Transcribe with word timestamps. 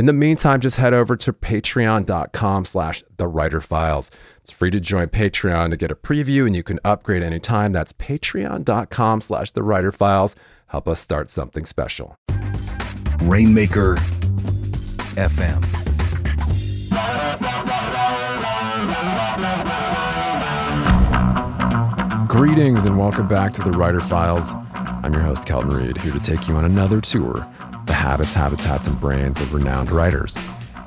In 0.00 0.06
the 0.06 0.14
meantime, 0.14 0.60
just 0.60 0.78
head 0.78 0.94
over 0.94 1.14
to 1.14 1.30
patreon.com 1.30 2.64
slash 2.64 3.04
the 3.18 3.28
writer 3.28 3.60
files. 3.60 4.10
It's 4.38 4.50
free 4.50 4.70
to 4.70 4.80
join 4.80 5.08
Patreon 5.08 5.68
to 5.68 5.76
get 5.76 5.92
a 5.92 5.94
preview 5.94 6.46
and 6.46 6.56
you 6.56 6.62
can 6.62 6.80
upgrade 6.86 7.22
anytime. 7.22 7.72
That's 7.72 7.92
patreon.com 7.92 9.20
slash 9.20 9.50
the 9.50 9.62
writer 9.62 9.92
files. 9.92 10.36
Help 10.68 10.88
us 10.88 11.00
start 11.00 11.30
something 11.30 11.66
special. 11.66 12.16
Rainmaker 13.24 13.96
FM. 15.16 15.60
Greetings 22.26 22.86
and 22.86 22.96
welcome 22.96 23.28
back 23.28 23.52
to 23.52 23.62
the 23.62 23.72
Writer 23.72 24.00
Files. 24.00 24.54
I'm 24.72 25.12
your 25.12 25.24
host, 25.24 25.44
Kelton 25.44 25.68
Reid, 25.68 25.98
here 25.98 26.14
to 26.14 26.20
take 26.20 26.48
you 26.48 26.56
on 26.56 26.64
another 26.64 27.02
tour 27.02 27.46
the 27.86 27.92
habits, 27.92 28.32
habitats, 28.32 28.86
and 28.86 29.00
brains 29.00 29.40
of 29.40 29.54
renowned 29.54 29.90
writers. 29.90 30.36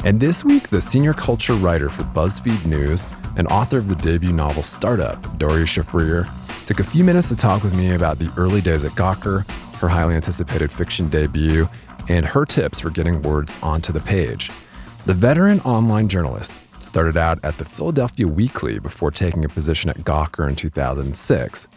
And 0.03 0.19
this 0.19 0.43
week, 0.43 0.67
the 0.69 0.81
senior 0.81 1.13
culture 1.13 1.53
writer 1.53 1.89
for 1.89 2.03
BuzzFeed 2.03 2.65
News 2.65 3.05
and 3.35 3.47
author 3.47 3.77
of 3.77 3.87
the 3.87 3.95
debut 3.95 4.33
novel 4.33 4.63
Startup, 4.63 5.21
Doree 5.37 5.63
Shafrir, 5.63 6.27
took 6.65 6.79
a 6.79 6.83
few 6.83 7.03
minutes 7.03 7.29
to 7.29 7.35
talk 7.35 7.63
with 7.63 7.75
me 7.75 7.93
about 7.93 8.19
the 8.19 8.31
early 8.37 8.61
days 8.61 8.85
at 8.85 8.91
Gawker, 8.91 9.49
her 9.75 9.87
highly 9.87 10.15
anticipated 10.15 10.71
fiction 10.71 11.09
debut, 11.09 11.67
and 12.09 12.25
her 12.25 12.45
tips 12.45 12.79
for 12.79 12.89
getting 12.89 13.21
words 13.21 13.55
onto 13.61 13.93
the 13.93 13.99
page. 13.99 14.51
The 15.05 15.13
veteran 15.13 15.59
online 15.61 16.07
journalist 16.07 16.53
started 16.79 17.17
out 17.17 17.39
at 17.43 17.57
the 17.57 17.65
Philadelphia 17.65 18.27
Weekly 18.27 18.79
before 18.79 19.11
taking 19.11 19.45
a 19.45 19.49
position 19.49 19.89
at 19.89 19.97
Gawker 19.99 20.47
in 20.47 20.55
2006. 20.55 21.67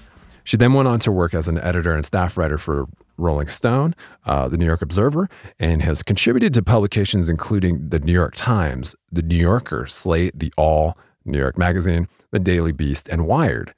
She 0.47 0.57
then 0.57 0.75
went 0.75 0.87
on 0.87 1.01
to 1.01 1.11
work 1.11 1.35
as 1.35 1.49
an 1.49 1.59
editor 1.59 1.93
and 1.93 2.07
staff 2.07 2.39
writer 2.39 2.57
for 2.57 2.87
Rolling 3.17 3.49
Stone, 3.49 3.97
uh, 4.27 4.47
the 4.47 4.57
New 4.57 4.65
York 4.65 4.81
Observer, 4.81 5.29
and 5.59 5.83
has 5.83 6.05
contributed 6.05 6.55
to 6.55 6.63
publications 6.63 7.29
including 7.29 7.89
the 7.89 7.99
New 7.99 8.13
York 8.13 8.35
Times, 8.37 8.95
the 9.11 9.23
New 9.23 9.35
Yorker, 9.37 9.87
Slate, 9.87 10.39
The 10.39 10.53
Awl, 10.57 10.97
New 11.25 11.39
York 11.39 11.59
Magazine, 11.59 12.07
The 12.31 12.39
Daily 12.39 12.71
Beast, 12.71 13.09
and 13.09 13.27
Wired. 13.27 13.75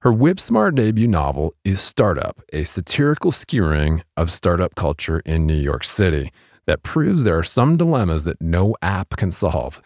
Her 0.00 0.12
whip 0.12 0.38
smart 0.38 0.74
debut 0.74 1.08
novel 1.08 1.54
is 1.64 1.80
Startup, 1.80 2.42
a 2.52 2.64
satirical 2.64 3.32
skewering 3.32 4.02
of 4.14 4.30
startup 4.30 4.74
culture 4.74 5.20
in 5.20 5.46
New 5.46 5.54
York 5.54 5.82
City 5.82 6.30
that 6.66 6.82
proves 6.82 7.24
there 7.24 7.38
are 7.38 7.42
some 7.42 7.78
dilemmas 7.78 8.24
that 8.24 8.42
no 8.42 8.76
app 8.82 9.16
can 9.16 9.30
solve. 9.30 9.80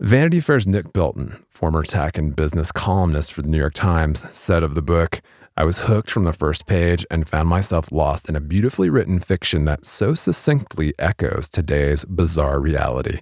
Vanity 0.00 0.40
Fair's 0.40 0.66
Nick 0.66 0.92
Bilton, 0.92 1.42
former 1.48 1.82
tech 1.84 2.18
and 2.18 2.34
business 2.34 2.72
columnist 2.72 3.32
for 3.32 3.42
the 3.42 3.48
New 3.48 3.58
York 3.58 3.74
Times, 3.74 4.26
said 4.36 4.62
of 4.62 4.74
the 4.74 4.82
book, 4.82 5.22
I 5.58 5.64
was 5.64 5.78
hooked 5.78 6.10
from 6.10 6.24
the 6.24 6.34
first 6.34 6.66
page 6.66 7.06
and 7.10 7.26
found 7.26 7.48
myself 7.48 7.90
lost 7.90 8.28
in 8.28 8.36
a 8.36 8.40
beautifully 8.40 8.90
written 8.90 9.18
fiction 9.20 9.64
that 9.64 9.86
so 9.86 10.14
succinctly 10.14 10.92
echoes 10.98 11.48
today's 11.48 12.04
bizarre 12.04 12.60
reality. 12.60 13.20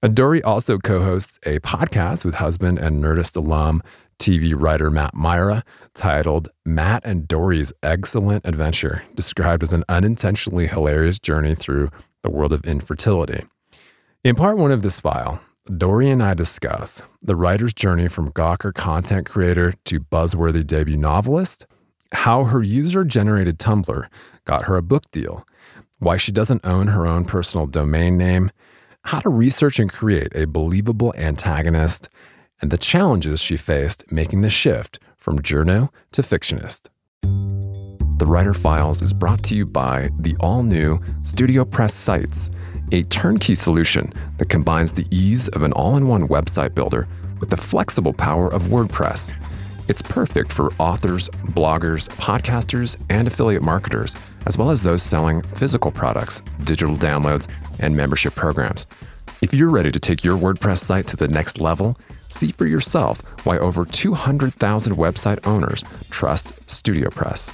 Doree 0.00 0.40
also 0.42 0.78
co 0.78 1.02
hosts 1.02 1.38
a 1.44 1.58
podcast 1.58 2.24
with 2.24 2.36
husband 2.36 2.78
and 2.78 3.04
Nerdist 3.04 3.36
alum, 3.36 3.82
TV 4.18 4.54
writer 4.56 4.90
Matt 4.90 5.14
Mira, 5.14 5.62
titled 5.92 6.48
Matt 6.64 7.02
and 7.04 7.28
Doree's 7.28 7.74
Eggcellent 7.82 8.46
Adventure, 8.46 9.02
described 9.14 9.62
as 9.62 9.74
an 9.74 9.84
unintentionally 9.90 10.68
hilarious 10.68 11.18
journey 11.18 11.54
through 11.54 11.90
the 12.22 12.30
world 12.30 12.52
of 12.52 12.64
infertility. 12.64 13.44
In 14.24 14.36
part 14.36 14.56
one 14.56 14.72
of 14.72 14.80
this 14.80 15.00
file, 15.00 15.40
Doree 15.76 16.08
and 16.08 16.22
I 16.22 16.32
discuss 16.32 17.02
the 17.20 17.36
writer's 17.36 17.74
journey 17.74 18.08
from 18.08 18.32
Gawker 18.32 18.72
content 18.72 19.28
creator 19.28 19.74
to 19.84 20.00
buzzworthy 20.00 20.66
debut 20.66 20.96
novelist, 20.96 21.66
how 22.12 22.44
her 22.44 22.62
user 22.62 23.04
generated 23.04 23.58
Tumblr 23.58 24.06
got 24.46 24.62
her 24.62 24.78
a 24.78 24.82
book 24.82 25.10
deal, 25.10 25.46
why 25.98 26.16
she 26.16 26.32
doesn't 26.32 26.64
own 26.64 26.86
her 26.88 27.06
own 27.06 27.26
personal 27.26 27.66
domain 27.66 28.16
name, 28.16 28.50
how 29.02 29.20
to 29.20 29.28
research 29.28 29.78
and 29.78 29.92
create 29.92 30.34
a 30.34 30.46
believable 30.46 31.12
antagonist, 31.18 32.08
and 32.62 32.70
the 32.70 32.78
challenges 32.78 33.38
she 33.38 33.58
faced 33.58 34.10
making 34.10 34.40
the 34.40 34.50
shift 34.50 34.98
from 35.18 35.38
journo 35.38 35.90
to 36.12 36.22
fictionist. 36.22 36.88
The 38.18 38.26
Writer 38.26 38.54
Files 38.54 39.02
is 39.02 39.12
brought 39.12 39.42
to 39.44 39.54
you 39.54 39.66
by 39.66 40.08
the 40.18 40.34
all 40.40 40.62
new 40.62 40.98
Studio 41.22 41.66
Press 41.66 41.94
Sites 41.94 42.48
a 42.92 43.02
turnkey 43.04 43.54
solution 43.54 44.12
that 44.38 44.48
combines 44.48 44.92
the 44.92 45.06
ease 45.10 45.48
of 45.48 45.62
an 45.62 45.72
all 45.72 45.96
in 45.96 46.08
one 46.08 46.28
website 46.28 46.74
builder 46.74 47.06
with 47.40 47.50
the 47.50 47.56
flexible 47.56 48.12
power 48.12 48.52
of 48.52 48.62
WordPress. 48.64 49.32
It's 49.88 50.02
perfect 50.02 50.52
for 50.52 50.72
authors, 50.78 51.28
bloggers, 51.28 52.08
podcasters, 52.16 52.96
and 53.08 53.26
affiliate 53.26 53.62
marketers, 53.62 54.16
as 54.46 54.58
well 54.58 54.70
as 54.70 54.82
those 54.82 55.02
selling 55.02 55.40
physical 55.54 55.90
products, 55.90 56.42
digital 56.64 56.96
downloads, 56.96 57.48
and 57.78 57.96
membership 57.96 58.34
programs. 58.34 58.86
If 59.40 59.54
you're 59.54 59.70
ready 59.70 59.90
to 59.90 60.00
take 60.00 60.24
your 60.24 60.36
WordPress 60.36 60.78
site 60.78 61.06
to 61.08 61.16
the 61.16 61.28
next 61.28 61.60
level, 61.60 61.96
see 62.28 62.52
for 62.52 62.66
yourself 62.66 63.20
why 63.46 63.56
over 63.58 63.84
200,000 63.84 64.96
website 64.96 65.46
owners 65.46 65.84
trust 66.10 66.54
StudioPress. 66.66 67.50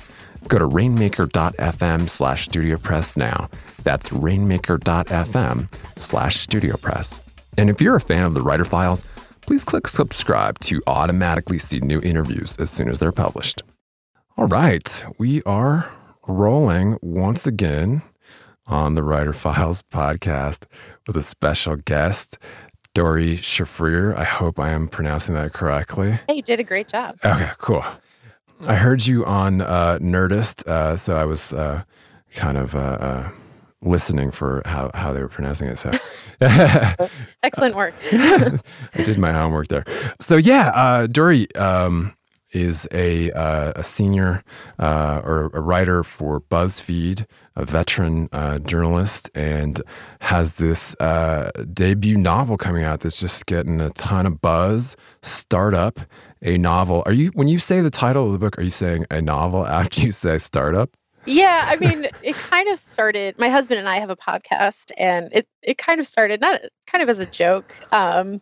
Go 0.48 0.58
to 0.58 0.66
rainmaker.fm 0.66 2.08
slash 2.08 2.48
StudioPress 2.48 3.16
now 3.16 3.48
that's 3.84 4.12
rainmaker.fm 4.12 5.68
slash 5.96 6.46
studiopress. 6.46 7.20
And 7.56 7.70
if 7.70 7.80
you're 7.80 7.96
a 7.96 8.00
fan 8.00 8.24
of 8.24 8.34
the 8.34 8.42
Writer 8.42 8.64
Files, 8.64 9.04
please 9.42 9.62
click 9.64 9.86
subscribe 9.86 10.58
to 10.60 10.82
automatically 10.86 11.58
see 11.58 11.78
new 11.78 12.00
interviews 12.00 12.56
as 12.58 12.70
soon 12.70 12.88
as 12.88 12.98
they're 12.98 13.12
published. 13.12 13.62
All 14.36 14.46
right, 14.46 15.04
we 15.18 15.42
are 15.44 15.88
rolling 16.26 16.98
once 17.02 17.46
again 17.46 18.02
on 18.66 18.94
the 18.94 19.02
Writer 19.02 19.32
Files 19.32 19.82
podcast 19.82 20.64
with 21.06 21.16
a 21.16 21.22
special 21.22 21.76
guest, 21.76 22.38
Doree 22.94 23.36
Shafrir. 23.36 24.16
I 24.16 24.24
hope 24.24 24.58
I 24.58 24.70
am 24.70 24.88
pronouncing 24.88 25.34
that 25.34 25.52
correctly. 25.52 26.18
Hey, 26.26 26.36
you 26.36 26.42
did 26.42 26.60
a 26.60 26.64
great 26.64 26.88
job. 26.88 27.16
Okay, 27.24 27.50
cool. 27.58 27.84
I 28.66 28.76
heard 28.76 29.04
you 29.06 29.24
on 29.26 29.60
uh, 29.60 29.98
Nerdist, 30.00 30.66
uh, 30.66 30.96
so 30.96 31.16
I 31.16 31.24
was 31.24 31.52
uh, 31.52 31.82
kind 32.34 32.56
of 32.56 32.74
uh, 32.74 32.78
uh, 32.78 33.28
listening 33.86 34.30
for 34.30 34.62
how, 34.64 34.90
how 34.94 35.12
they 35.12 35.20
were 35.20 35.28
pronouncing 35.28 35.68
it. 35.68 35.78
So 35.78 35.90
excellent 37.42 37.74
work. 37.74 37.94
I 38.12 38.58
did 39.02 39.18
my 39.18 39.32
homework 39.32 39.68
there. 39.68 39.84
So 40.20 40.36
yeah, 40.36 40.68
uh, 40.68 41.06
Doree 41.06 41.48
um, 41.54 42.14
is 42.52 42.86
a, 42.92 43.30
uh, 43.32 43.72
a 43.76 43.84
senior 43.84 44.42
uh, 44.78 45.20
or 45.24 45.50
a 45.52 45.60
writer 45.60 46.04
for 46.04 46.40
BuzzFeed, 46.40 47.26
a 47.56 47.64
veteran 47.64 48.28
uh, 48.32 48.58
journalist, 48.60 49.30
and 49.34 49.82
has 50.20 50.52
this 50.52 50.94
uh, 51.00 51.50
debut 51.72 52.16
novel 52.16 52.56
coming 52.56 52.84
out 52.84 53.00
that's 53.00 53.18
just 53.18 53.46
getting 53.46 53.80
a 53.80 53.90
ton 53.90 54.26
of 54.26 54.40
buzz. 54.40 54.96
Startup, 55.22 56.00
a 56.42 56.56
novel. 56.58 57.02
Are 57.06 57.12
you 57.12 57.30
when 57.34 57.48
you 57.48 57.58
say 57.58 57.80
the 57.80 57.90
title 57.90 58.26
of 58.26 58.32
the 58.32 58.38
book? 58.38 58.58
Are 58.58 58.62
you 58.62 58.70
saying 58.70 59.06
a 59.10 59.20
novel 59.20 59.66
after 59.66 60.00
you 60.00 60.12
say 60.12 60.38
startup? 60.38 60.90
Yeah, 61.26 61.66
I 61.68 61.76
mean, 61.76 62.08
it 62.22 62.34
kind 62.36 62.68
of 62.68 62.78
started. 62.78 63.38
My 63.38 63.48
husband 63.48 63.78
and 63.78 63.88
I 63.88 64.00
have 64.00 64.10
a 64.10 64.16
podcast, 64.16 64.90
and 64.96 65.28
it 65.32 65.46
it 65.62 65.78
kind 65.78 66.00
of 66.00 66.06
started 66.06 66.40
not 66.40 66.60
kind 66.86 67.02
of 67.02 67.08
as 67.08 67.18
a 67.18 67.26
joke, 67.26 67.74
um, 67.92 68.40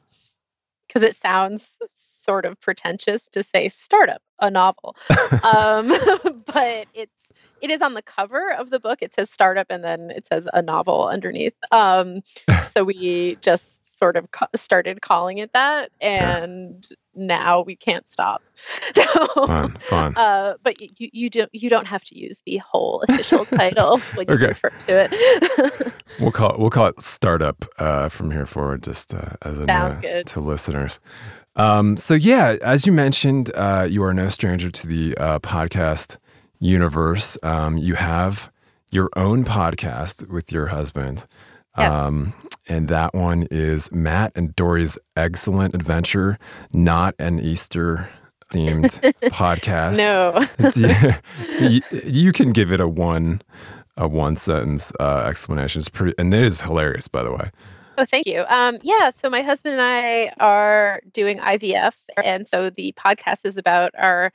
because 0.87 1.03
it 1.03 1.17
sounds 1.17 1.69
sort 2.25 2.45
of 2.45 2.61
pretentious 2.61 3.27
to 3.33 3.43
say 3.43 3.69
startup 3.69 4.23
a 4.41 4.51
novel, 4.51 4.97
um, 5.43 5.89
but 6.47 6.87
it's 6.95 7.33
it 7.61 7.71
is 7.71 7.81
on 7.81 7.95
the 7.95 8.03
cover 8.03 8.53
of 8.53 8.71
the 8.71 8.81
book. 8.81 8.99
It 9.03 9.15
says 9.15 9.31
startup, 9.31 9.69
and 9.71 9.85
then 9.85 10.11
it 10.11 10.27
says 10.27 10.49
a 10.53 10.63
novel 10.63 11.09
underneath. 11.09 11.55
Um, 11.71 12.21
so 12.73 12.85
we 12.85 13.39
just 13.41 13.72
sort 14.03 14.17
of 14.17 14.27
started 14.57 15.01
calling 15.01 15.39
it 15.39 15.53
that, 15.53 15.91
and 16.01 16.85
now 17.15 17.63
we 17.63 17.77
can't 17.77 18.09
stop. 18.09 18.43
So, 18.95 19.05
Fun, 19.47 19.77
fun. 19.81 20.15
uh, 20.17 20.55
but 20.63 20.75
you 20.81 21.09
you 21.13 21.31
don't 21.31 21.51
you 21.53 21.69
don't 21.71 21.87
have 21.87 22.05
to 22.05 22.19
use 22.19 22.43
the 22.47 22.59
whole 22.59 23.03
official 23.09 23.47
title 23.47 24.01
when 24.15 24.27
you 24.29 24.35
Okay. 24.35 24.49
refer 24.49 24.71
to 24.89 25.09
it. 25.11 25.95
We'll 26.21 26.33
call 26.33 26.53
it, 26.55 26.59
we'll 26.59 26.71
call 26.71 26.89
it 26.89 27.01
startup 27.01 27.65
uh, 27.79 28.09
from 28.09 28.31
here 28.31 28.45
forward, 28.47 28.83
just 28.83 29.15
uh, 29.15 29.31
as 29.43 29.59
a 29.59 29.67
note 29.67 30.27
to 30.27 30.41
listeners. 30.41 31.01
Um, 31.57 31.97
so 31.97 32.15
yeah, 32.15 32.57
as 32.63 32.87
you 32.87 32.93
mentioned, 32.93 33.51
uh, 33.55 33.87
you 33.89 34.03
are 34.05 34.13
no 34.15 34.29
stranger 34.29 34.71
to 34.71 34.87
the 34.87 35.17
uh, 35.17 35.39
podcast 35.39 36.19
universe. 36.61 37.39
Um, 37.43 37.79
you 37.79 37.95
have 37.95 38.51
your 38.91 39.09
own 39.17 39.45
podcast 39.45 40.29
with 40.29 40.53
your 40.53 40.67
husband, 40.67 41.27
Yes. 41.79 41.91
um, 41.93 42.35
and 42.73 42.89
that 42.89 43.13
one 43.13 43.47
is 43.51 43.93
Matt 43.93 44.33
and 44.35 44.57
Doree's 44.57 44.99
Eggcellent 45.15 45.75
Adventure, 45.75 46.39
not 46.73 47.15
an 47.19 47.39
Easter 47.39 48.09
themed 48.51 48.99
podcast. 49.25 49.99
no. 49.99 50.49
You, 51.69 51.83
you 52.03 52.33
can 52.33 52.51
give 52.51 52.73
it 52.73 52.81
a 52.81 52.89
one 52.89 53.43
a 53.99 54.09
one 54.09 54.37
sentence 54.37 54.91
uh, 54.99 55.25
explanation. 55.27 55.81
It's 55.81 55.91
pretty, 55.91 56.15
and 56.17 56.33
it 56.33 56.43
is 56.43 56.63
hilarious, 56.63 57.09
by 57.09 57.23
the 57.23 57.31
way. 57.31 57.51
Oh, 57.99 58.07
thank 58.07 58.25
you. 58.25 58.43
Um, 58.49 58.79
yeah, 58.83 59.11
so 59.11 59.29
my 59.29 59.43
husband 59.43 59.75
and 59.75 59.83
I 59.83 60.33
are 60.41 61.03
doing 61.13 61.41
IVF, 61.41 61.93
and 62.25 62.49
so 62.49 62.71
the 62.71 62.95
podcast 62.99 63.45
is 63.45 63.59
about 63.59 63.93
our 63.99 64.33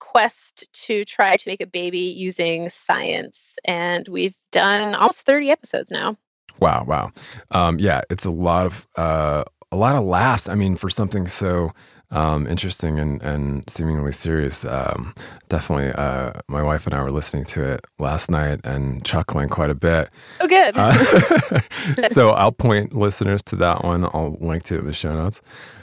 quest 0.00 0.64
to 0.72 1.04
try 1.04 1.36
to 1.36 1.48
make 1.48 1.60
a 1.60 1.66
baby 1.66 1.98
using 1.98 2.70
science, 2.70 3.42
and 3.66 4.08
we've 4.08 4.36
done 4.52 4.94
almost 4.94 5.20
30 5.20 5.50
episodes 5.50 5.90
now. 5.90 6.16
Wow, 6.60 6.84
wow, 6.86 7.12
um, 7.50 7.78
yeah, 7.78 8.02
it's 8.10 8.24
a 8.24 8.30
lot 8.30 8.66
of 8.66 8.86
uh, 8.96 9.44
a 9.72 9.76
lot 9.76 9.96
of 9.96 10.04
laughs. 10.04 10.48
I 10.48 10.54
mean, 10.54 10.76
for 10.76 10.88
something 10.88 11.26
so 11.26 11.72
um, 12.10 12.46
interesting 12.46 12.98
and 12.98 13.20
and 13.22 13.68
seemingly 13.68 14.12
serious, 14.12 14.64
um, 14.64 15.14
definitely. 15.48 15.90
Uh, 15.92 16.32
my 16.48 16.62
wife 16.62 16.86
and 16.86 16.94
I 16.94 17.02
were 17.02 17.10
listening 17.10 17.44
to 17.46 17.64
it 17.64 17.80
last 17.98 18.30
night 18.30 18.60
and 18.64 19.04
chuckling 19.04 19.48
quite 19.48 19.70
a 19.70 19.74
bit. 19.74 20.10
Oh, 20.40 20.46
good. 20.46 20.76
Uh, 20.76 21.60
so 22.08 22.30
I'll 22.30 22.52
point 22.52 22.94
listeners 22.94 23.42
to 23.44 23.56
that 23.56 23.84
one. 23.84 24.04
I'll 24.04 24.36
link 24.40 24.62
to 24.64 24.76
it 24.76 24.80
in 24.80 24.86
the 24.86 24.92
show 24.92 25.12
notes. 25.12 25.42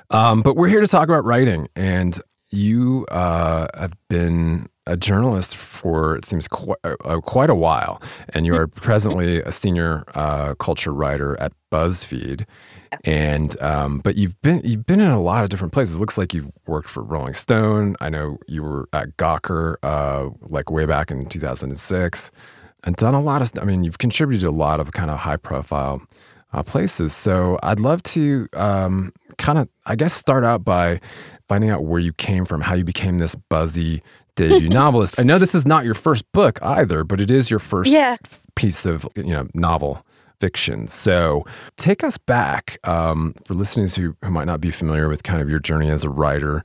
Um, 0.10 0.42
but 0.42 0.56
we're 0.56 0.70
here 0.70 0.82
to 0.82 0.88
talk 0.88 1.08
about 1.10 1.26
writing, 1.26 1.68
and 1.76 2.18
you 2.50 3.06
uh, 3.12 3.68
have 3.76 3.94
been 4.10 4.70
a 4.88 4.98
journalist 4.98 5.56
for 5.56 6.16
it 6.16 6.26
seems 6.26 6.48
quite, 6.48 6.78
uh, 6.84 7.20
quite 7.22 7.50
a 7.50 7.56
while, 7.56 8.02
and 8.30 8.46
you 8.46 8.56
are 8.56 8.68
presently 8.68 9.42
a 9.42 9.52
senior 9.52 10.04
uh, 10.16 10.56
culture 10.56 10.94
writer 10.94 11.40
at 11.40 11.54
BuzzFeed. 11.72 12.46
Yes. 12.92 13.02
And 13.06 13.62
um, 13.62 14.00
but 14.00 14.16
you've 14.16 14.40
been 14.42 14.62
you've 14.64 14.86
been 14.86 15.00
in 15.00 15.12
a 15.12 15.22
lot 15.22 15.44
of 15.44 15.50
different 15.50 15.74
places. 15.74 15.96
It 15.96 16.00
looks 16.00 16.18
like 16.18 16.34
you've 16.34 16.52
worked 16.68 16.90
for 16.90 17.04
Rolling 17.04 17.34
Stone. 17.34 17.96
I 18.02 18.10
know 18.10 18.38
you 18.48 18.64
were 18.64 18.90
at 18.94 19.16
Gawker 19.18 19.76
uh, 19.84 20.30
like 20.42 20.72
way 20.72 20.86
back 20.86 21.12
in 21.12 21.26
2006 21.26 22.32
and 22.84 22.96
done 22.96 23.14
a 23.14 23.22
lot 23.22 23.42
of 23.44 23.52
i 23.62 23.64
mean 23.64 23.84
you've 23.84 24.00
contributed 24.00 24.42
to 24.42 24.50
a 24.50 24.52
lot 24.52 24.80
of 24.80 24.92
kind 24.92 25.12
of 25.12 25.20
high 25.20 25.38
profile 25.38 26.02
uh, 26.54 26.64
places. 26.64 27.16
So 27.16 27.60
i'd 27.64 27.80
love 27.80 28.04
to 28.04 28.48
um, 28.54 29.14
kind 29.38 29.58
of 29.58 29.70
i 29.86 29.96
guess 29.96 30.14
start 30.14 30.44
out 30.44 30.64
by 30.64 31.00
finding 31.48 31.70
out 31.70 31.84
where 31.84 32.00
you 32.00 32.14
came 32.14 32.46
from 32.46 32.62
how 32.62 32.76
you 32.76 32.84
became 32.84 33.18
this 33.18 33.36
buzzy 33.36 34.02
debut 34.36 34.70
novelist. 34.82 35.20
I 35.20 35.24
know 35.24 35.38
this 35.38 35.54
is 35.56 35.66
not 35.66 35.86
your 35.86 35.94
first 35.94 36.30
book 36.32 36.60
either 36.62 37.04
but 37.04 37.20
it 37.22 37.32
is 37.32 37.50
your 37.50 37.60
first 37.60 37.90
yeah. 37.90 38.18
f- 38.24 38.44
piece 38.56 38.86
of 38.86 39.08
you 39.16 39.34
know 39.34 39.48
novel 39.54 40.06
fiction. 40.40 40.88
So 40.88 41.46
take 41.78 42.04
us 42.04 42.18
back 42.18 42.80
um, 42.84 43.36
for 43.46 43.54
listeners 43.54 43.94
who, 43.94 44.16
who 44.24 44.32
might 44.32 44.46
not 44.46 44.60
be 44.60 44.72
familiar 44.72 45.08
with 45.08 45.22
kind 45.22 45.40
of 45.40 45.48
your 45.48 45.60
journey 45.60 45.92
as 45.92 46.04
a 46.04 46.10
writer 46.10 46.64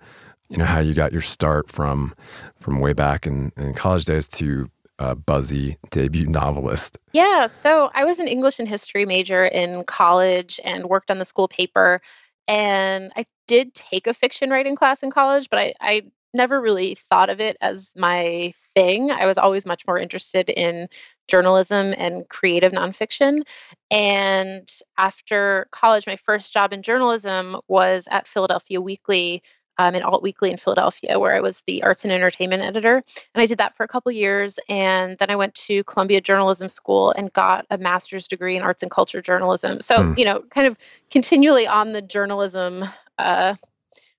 you 0.48 0.56
know 0.56 0.64
how 0.64 0.80
you 0.80 0.94
got 0.94 1.12
your 1.12 1.22
start 1.22 1.70
from 1.70 2.14
from 2.60 2.80
way 2.80 2.92
back 2.92 3.26
in, 3.26 3.52
in 3.56 3.74
college 3.74 4.04
days 4.04 4.28
to 4.28 4.70
uh, 4.98 5.14
buzzy 5.14 5.76
debut 5.90 6.26
novelist 6.26 6.98
Yeah, 7.12 7.46
so 7.46 7.90
I 7.94 8.04
was 8.04 8.18
an 8.18 8.28
English 8.28 8.58
and 8.58 8.68
history 8.68 9.06
major 9.06 9.46
in 9.46 9.84
college 9.84 10.60
and 10.64 10.86
worked 10.86 11.10
on 11.10 11.18
the 11.18 11.24
school 11.24 11.48
paper. 11.48 12.00
And 12.48 13.12
I 13.16 13.26
did 13.46 13.74
take 13.74 14.06
a 14.06 14.14
fiction 14.14 14.50
writing 14.50 14.76
class 14.76 15.02
in 15.02 15.10
college, 15.10 15.48
but 15.50 15.58
I, 15.58 15.74
I 15.80 16.02
never 16.34 16.60
really 16.60 16.96
thought 17.08 17.30
of 17.30 17.40
it 17.40 17.56
as 17.60 17.90
my 17.96 18.52
thing. 18.74 19.10
I 19.10 19.26
was 19.26 19.38
always 19.38 19.66
much 19.66 19.86
more 19.86 19.98
interested 19.98 20.48
in 20.50 20.88
journalism 21.28 21.94
and 21.96 22.28
creative 22.28 22.72
nonfiction. 22.72 23.42
And 23.90 24.70
after 24.98 25.66
college, 25.72 26.06
my 26.06 26.16
first 26.16 26.52
job 26.52 26.72
in 26.72 26.82
journalism 26.82 27.56
was 27.68 28.06
at 28.10 28.28
Philadelphia 28.28 28.80
Weekly, 28.80 29.42
um, 29.78 29.94
an 29.94 30.02
alt 30.02 30.22
weekly 30.22 30.50
in 30.50 30.58
Philadelphia, 30.58 31.18
where 31.18 31.34
I 31.34 31.40
was 31.40 31.62
the 31.66 31.82
arts 31.82 32.04
and 32.04 32.12
entertainment 32.12 32.62
editor. 32.62 32.96
And 33.34 33.42
I 33.42 33.46
did 33.46 33.58
that 33.58 33.76
for 33.76 33.84
a 33.84 33.88
couple 33.88 34.10
years. 34.12 34.58
And 34.68 35.18
then 35.18 35.30
I 35.30 35.36
went 35.36 35.54
to 35.66 35.84
Columbia 35.84 36.20
Journalism 36.20 36.68
School 36.68 37.12
and 37.16 37.32
got 37.32 37.66
a 37.70 37.78
master's 37.78 38.26
degree 38.26 38.56
in 38.56 38.62
arts 38.62 38.82
and 38.82 38.90
culture 38.90 39.20
journalism. 39.20 39.80
So, 39.80 40.02
Hmm. 40.02 40.14
you 40.16 40.24
know, 40.24 40.42
kind 40.50 40.66
of 40.66 40.76
continually 41.10 41.66
on 41.66 41.92
the 41.92 42.02
journalism 42.02 42.84
uh, 43.18 43.54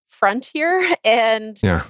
frontier. 0.10 0.96
And 1.04 1.60
yeah 1.64 1.84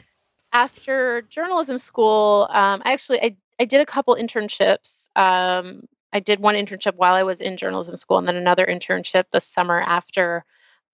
after 0.53 1.23
journalism 1.29 1.77
school, 1.77 2.47
um, 2.51 2.81
I 2.85 2.93
actually 2.93 3.21
I, 3.21 3.35
I 3.59 3.65
did 3.65 3.81
a 3.81 3.85
couple 3.85 4.15
internships. 4.15 5.07
Um, 5.15 5.87
I 6.13 6.19
did 6.19 6.39
one 6.39 6.55
internship 6.55 6.95
while 6.95 7.13
I 7.13 7.23
was 7.23 7.41
in 7.41 7.57
journalism 7.57 7.95
school, 7.95 8.17
and 8.17 8.27
then 8.27 8.37
another 8.37 8.65
internship 8.65 9.25
the 9.31 9.41
summer 9.41 9.81
after 9.81 10.45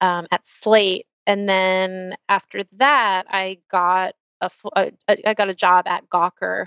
um, 0.01 0.27
at 0.31 0.45
Slate. 0.45 1.07
And 1.27 1.47
then 1.47 2.15
after 2.29 2.63
that, 2.77 3.25
I 3.29 3.59
got 3.71 4.15
a, 4.41 4.49
a 4.75 4.91
I 5.29 5.33
got 5.33 5.49
a 5.49 5.55
job 5.55 5.87
at 5.87 6.09
Gawker, 6.09 6.65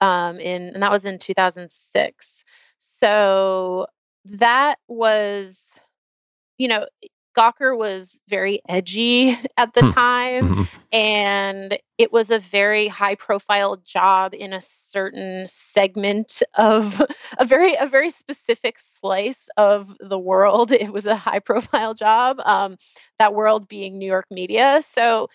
um, 0.00 0.40
in 0.40 0.70
and 0.74 0.82
that 0.82 0.92
was 0.92 1.04
in 1.06 1.18
2006. 1.18 2.44
So 2.78 3.86
that 4.26 4.78
was, 4.88 5.60
you 6.58 6.68
know, 6.68 6.86
Gawker 7.36 7.76
was 7.76 8.20
very 8.28 8.60
edgy 8.68 9.38
at 9.56 9.72
the 9.74 9.82
Hmm. 9.82 9.92
time 9.96 10.50
Mhm. 10.50 10.68
and 10.92 11.78
it 11.98 12.12
was 12.12 12.30
a 12.30 12.38
very 12.38 12.88
high 12.88 13.14
profile 13.14 13.76
job 13.84 14.34
in 14.34 14.52
a 14.52 14.60
certain 14.60 15.46
segment 15.46 16.42
of 16.54 17.00
a 17.38 17.44
very 17.46 17.74
a 17.74 17.86
very 17.86 18.10
specific 18.10 18.78
slice 18.78 19.48
of 19.56 19.94
the 20.00 20.18
world 20.18 20.72
it 20.72 20.92
was 20.92 21.06
a 21.06 21.16
high 21.16 21.40
profile 21.40 21.94
job 21.94 22.38
um, 22.40 22.76
that 23.18 23.34
world 23.34 23.68
being 23.68 23.98
new 23.98 24.06
york 24.06 24.26
media 24.30 24.80
so 24.86 25.28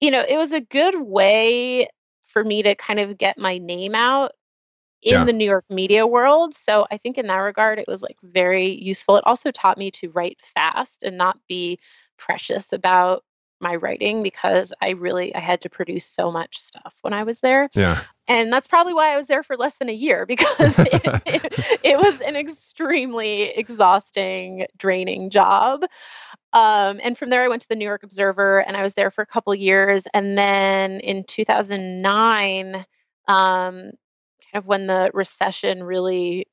you 0.00 0.10
know 0.10 0.24
it 0.26 0.36
was 0.36 0.52
a 0.52 0.60
good 0.60 1.00
way 1.00 1.88
for 2.24 2.44
me 2.44 2.62
to 2.62 2.74
kind 2.74 2.98
of 3.00 3.18
get 3.18 3.38
my 3.38 3.58
name 3.58 3.94
out 3.94 4.32
in 5.02 5.12
Yeah. 5.12 5.24
the 5.24 5.32
new 5.32 5.44
york 5.44 5.64
media 5.70 6.06
world 6.06 6.54
so 6.54 6.86
i 6.90 6.96
think 6.96 7.18
in 7.18 7.26
that 7.26 7.36
regard 7.36 7.78
it 7.78 7.88
was 7.88 8.02
like 8.02 8.16
very 8.22 8.68
useful 8.82 9.16
it 9.16 9.24
also 9.26 9.50
taught 9.50 9.78
me 9.78 9.90
to 9.90 10.10
write 10.10 10.38
fast 10.54 11.02
and 11.02 11.16
not 11.16 11.38
be 11.48 11.78
precious 12.16 12.72
about 12.72 13.22
my 13.60 13.74
writing 13.74 14.22
because 14.22 14.72
I 14.82 14.90
really 14.90 15.34
I 15.34 15.40
had 15.40 15.60
to 15.62 15.70
produce 15.70 16.04
so 16.06 16.30
much 16.30 16.58
stuff 16.58 16.94
when 17.02 17.12
I 17.12 17.22
was 17.22 17.40
there. 17.40 17.70
yeah 17.74 18.02
And 18.28 18.52
that's 18.52 18.66
probably 18.66 18.92
why 18.92 19.14
I 19.14 19.16
was 19.16 19.26
there 19.28 19.42
for 19.42 19.56
less 19.56 19.74
than 19.78 19.88
a 19.88 19.94
year 19.94 20.26
because 20.28 20.78
it, 20.78 21.02
it, 21.26 21.80
it 21.82 21.98
was 21.98 22.20
an 22.20 22.36
extremely 22.36 23.42
exhausting, 23.56 24.66
draining 24.76 25.30
job. 25.30 25.84
Um, 26.52 27.00
and 27.02 27.16
from 27.16 27.30
there, 27.30 27.42
I 27.42 27.48
went 27.48 27.62
to 27.62 27.68
the 27.68 27.76
New 27.76 27.84
York 27.84 28.02
Observer 28.02 28.60
and 28.60 28.76
I 28.76 28.82
was 28.82 28.94
there 28.94 29.10
for 29.10 29.22
a 29.22 29.26
couple 29.26 29.54
years. 29.54 30.04
And 30.14 30.36
then 30.36 31.00
in 31.00 31.24
2009, 31.24 32.84
um, 33.28 33.90
kind 34.52 34.62
of 34.62 34.66
when 34.66 34.86
the 34.86 35.10
recession 35.14 35.82
really 35.82 36.46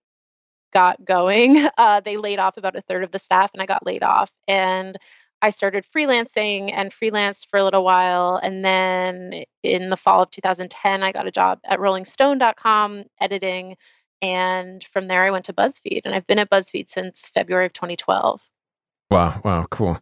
got 0.74 1.04
going, 1.06 1.68
uh, 1.78 2.02
they 2.02 2.18
laid 2.18 2.40
off 2.40 2.58
about 2.58 2.76
a 2.76 2.82
third 2.82 3.04
of 3.04 3.12
the 3.12 3.20
staff, 3.20 3.52
and 3.54 3.62
I 3.62 3.66
got 3.66 3.86
laid 3.86 4.04
off. 4.04 4.32
And 4.48 4.98
I 5.44 5.50
started 5.50 5.86
freelancing 5.94 6.72
and 6.74 6.94
freelanced 6.94 7.48
for 7.50 7.60
a 7.60 7.66
little 7.66 7.84
while. 7.84 8.40
And 8.42 8.64
then 8.64 9.44
in 9.62 9.90
the 9.90 9.98
fall 9.98 10.24
of 10.24 10.32
2010, 10.32 11.04
I 11.04 11.12
got 11.12 11.28
a 11.28 11.32
job 11.32 11.60
at 11.66 11.80
RollingStone.com 11.80 13.04
editing. 13.20 13.76
And 14.22 14.82
from 14.86 15.10
there, 15.10 15.26
I 15.26 15.32
went 15.32 15.44
to 15.46 15.54
BuzzFeed. 15.54 16.04
And 16.06 16.16
I've 16.16 16.26
been 16.28 16.40
at 16.40 16.50
BuzzFeed 16.50 16.90
since 16.90 17.28
February 17.28 17.66
of 17.66 17.74
2012. 17.74 18.42
Wow, 19.12 19.42
wow, 19.44 19.66
cool. 19.70 20.00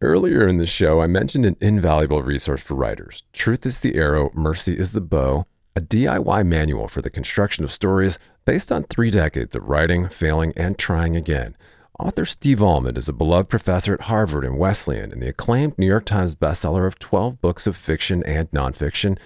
Earlier 0.00 0.46
in 0.46 0.58
the 0.58 0.64
show, 0.64 1.00
I 1.00 1.08
mentioned 1.08 1.44
an 1.44 1.56
invaluable 1.60 2.22
resource 2.22 2.62
for 2.62 2.74
writers 2.74 3.24
Truth 3.32 3.66
is 3.66 3.80
the 3.80 3.96
Arrow, 3.96 4.30
Mercy 4.32 4.78
is 4.78 4.92
the 4.92 5.00
Bow, 5.00 5.46
a 5.76 5.80
DIY 5.80 6.46
manual 6.46 6.88
for 6.88 7.00
the 7.00 7.10
construction 7.10 7.64
of 7.64 7.72
stories 7.72 8.18
based 8.44 8.72
on 8.72 8.84
three 8.84 9.10
decades 9.10 9.54
of 9.54 9.68
writing, 9.68 10.08
failing, 10.08 10.52
and 10.56 10.78
trying 10.78 11.16
again. 11.16 11.56
Author 11.98 12.24
Steve 12.24 12.62
Almond 12.62 12.96
is 12.96 13.08
a 13.08 13.12
beloved 13.12 13.50
professor 13.50 13.94
at 13.94 14.02
Harvard 14.02 14.44
and 14.44 14.58
Wesleyan 14.58 15.12
and 15.12 15.20
the 15.20 15.28
acclaimed 15.28 15.78
New 15.78 15.86
York 15.86 16.06
Times 16.06 16.34
bestseller 16.34 16.86
of 16.86 16.98
12 16.98 17.40
books 17.40 17.66
of 17.66 17.76
fiction 17.76 18.22
and 18.24 18.50
nonfiction. 18.50 19.18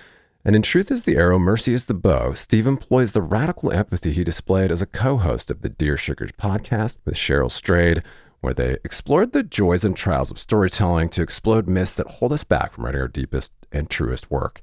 And 0.45 0.55
in 0.55 0.63
Truth 0.63 0.91
is 0.91 1.05
the 1.05 1.17
Arrow, 1.17 1.39
Mercy 1.39 1.73
is 1.73 1.87
the 1.87 1.95
Bow, 1.95 2.35
Steve 2.35 2.67
employs 2.67 3.13
the 3.13 3.23
radical 3.23 3.73
empathy 3.73 4.13
he 4.13 4.25
displayed 4.25 4.71
as 4.71 4.83
a 4.83 4.87
co 4.87 5.17
host 5.17 5.51
of 5.51 5.63
the 5.63 5.69
Dear 5.69 5.97
Sugars 5.97 6.33
podcast 6.33 6.99
with 7.05 7.15
Cheryl 7.15 7.51
Strayed, 7.51 8.03
where 8.41 8.53
they 8.53 8.77
explored 8.85 9.33
the 9.33 9.43
joys 9.43 9.85
and 9.85 9.97
trials 9.97 10.31
of 10.31 10.39
storytelling 10.39 11.09
to 11.11 11.23
explode 11.23 11.69
myths 11.69 11.95
that 11.95 12.09
hold 12.09 12.33
us 12.33 12.45
back 12.45 12.73
from 12.73 12.85
writing 12.85 13.01
our 13.01 13.09
deepest 13.09 13.53
and 13.73 13.89
truest 13.89 14.31
work. 14.31 14.61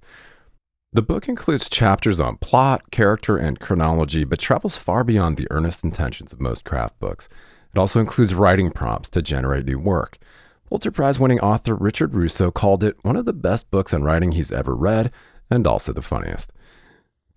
The 0.93 1.01
book 1.01 1.29
includes 1.29 1.69
chapters 1.69 2.19
on 2.19 2.35
plot, 2.35 2.91
character, 2.91 3.37
and 3.37 3.57
chronology, 3.57 4.25
but 4.25 4.39
travels 4.39 4.75
far 4.75 5.05
beyond 5.05 5.37
the 5.37 5.47
earnest 5.49 5.85
intentions 5.85 6.33
of 6.33 6.41
most 6.41 6.65
craft 6.65 6.99
books. 6.99 7.29
It 7.73 7.79
also 7.79 8.01
includes 8.01 8.35
writing 8.35 8.71
prompts 8.71 9.09
to 9.11 9.21
generate 9.21 9.63
new 9.63 9.79
work. 9.79 10.17
Pulitzer 10.67 10.91
Prize 10.91 11.17
winning 11.17 11.39
author 11.39 11.75
Richard 11.75 12.13
Russo 12.13 12.51
called 12.51 12.83
it 12.83 12.97
one 13.03 13.15
of 13.15 13.23
the 13.23 13.31
best 13.31 13.71
books 13.71 13.93
on 13.93 14.03
writing 14.03 14.33
he's 14.33 14.51
ever 14.51 14.75
read, 14.75 15.13
and 15.49 15.65
also 15.65 15.93
the 15.93 16.01
funniest. 16.01 16.51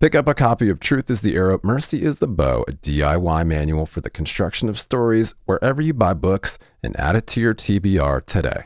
Pick 0.01 0.15
up 0.15 0.27
a 0.27 0.33
copy 0.33 0.67
of 0.67 0.81
Truth 0.81 1.09
is 1.09 1.21
the 1.21 1.37
Arrow, 1.37 1.61
Mercy 1.63 2.03
is 2.03 2.17
the 2.17 2.27
Bow, 2.27 2.65
a 2.67 2.73
DIY 2.73 3.47
manual 3.47 3.85
for 3.85 4.01
the 4.01 4.09
construction 4.09 4.67
of 4.67 4.77
stories, 4.77 5.33
wherever 5.45 5.81
you 5.81 5.93
buy 5.93 6.13
books, 6.13 6.59
and 6.83 6.99
add 6.99 7.15
it 7.15 7.25
to 7.27 7.39
your 7.39 7.53
TBR 7.53 8.25
today. 8.25 8.65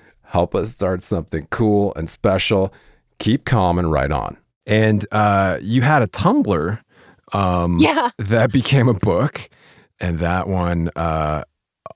Help 0.31 0.55
us 0.55 0.71
start 0.71 1.03
something 1.03 1.45
cool 1.51 1.93
and 1.95 2.09
special. 2.09 2.73
Keep 3.19 3.43
calm 3.43 3.77
and 3.77 3.91
write 3.91 4.13
on. 4.13 4.37
And 4.65 5.05
uh, 5.11 5.57
you 5.61 5.81
had 5.81 6.01
a 6.01 6.07
Tumblr 6.07 6.79
um, 7.33 7.77
Yeah. 7.79 8.11
that 8.17 8.49
became 8.53 8.87
a 8.87 8.93
book. 8.93 9.49
And 9.99 10.19
that 10.19 10.47
one 10.47 10.89
uh, 10.95 11.43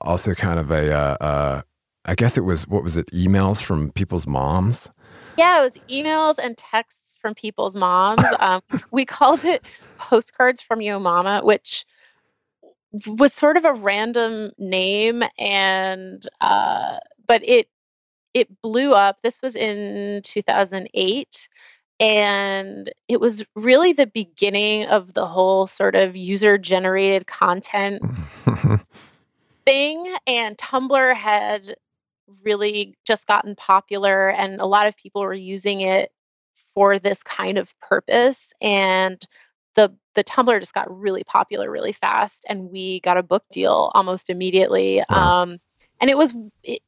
also 0.02 0.34
kind 0.34 0.60
of 0.60 0.70
a, 0.70 0.92
uh, 0.92 1.16
uh, 1.18 1.62
I 2.04 2.14
guess 2.14 2.36
it 2.36 2.42
was, 2.42 2.68
what 2.68 2.82
was 2.82 2.98
it, 2.98 3.06
emails 3.06 3.62
from 3.62 3.90
people's 3.92 4.26
moms? 4.26 4.90
Yeah, 5.38 5.60
it 5.60 5.64
was 5.64 5.78
emails 5.90 6.34
and 6.36 6.58
texts 6.58 7.16
from 7.18 7.34
people's 7.34 7.74
moms. 7.74 8.22
Um, 8.40 8.60
we 8.90 9.06
called 9.06 9.46
it 9.46 9.64
postcards 9.96 10.60
from 10.60 10.82
Yo 10.82 10.98
Momma, 10.98 11.40
which 11.42 11.86
was 13.06 13.32
sort 13.32 13.56
of 13.56 13.64
a 13.64 13.72
random 13.72 14.52
name, 14.58 15.22
and 15.38 16.22
uh, 16.42 16.98
but 17.26 17.42
it 17.42 17.68
it 18.36 18.60
blew 18.60 18.92
up. 18.92 19.16
This 19.22 19.40
was 19.40 19.56
in 19.56 20.20
2008, 20.22 21.48
and 21.98 22.92
it 23.08 23.18
was 23.18 23.42
really 23.54 23.94
the 23.94 24.06
beginning 24.06 24.84
of 24.88 25.14
the 25.14 25.26
whole 25.26 25.66
sort 25.66 25.94
of 25.94 26.14
user 26.14 26.58
generated 26.58 27.26
content 27.26 28.02
thing. 29.64 30.14
And 30.26 30.58
Tumblr 30.58 31.16
had 31.16 31.76
really 32.44 32.94
just 33.06 33.26
gotten 33.26 33.56
popular 33.56 34.28
and 34.28 34.60
a 34.60 34.66
lot 34.66 34.86
of 34.86 34.94
people 34.98 35.22
were 35.22 35.32
using 35.32 35.80
it 35.80 36.10
for 36.74 36.98
this 36.98 37.22
kind 37.22 37.56
of 37.56 37.72
purpose 37.80 38.52
and 38.60 39.26
the 39.76 39.94
the 40.14 40.24
Tumblr 40.24 40.58
just 40.60 40.74
got 40.74 40.90
really 40.94 41.22
popular 41.24 41.70
really 41.70 41.92
fast 41.92 42.44
and 42.48 42.68
we 42.70 43.00
got 43.00 43.16
a 43.16 43.22
book 43.22 43.44
deal 43.50 43.92
almost 43.94 44.28
immediately 44.28 45.02
Wow. 45.08 45.42
um 45.42 45.58
and 46.00 46.10
it 46.10 46.18
was 46.18 46.34
it, 46.64 46.82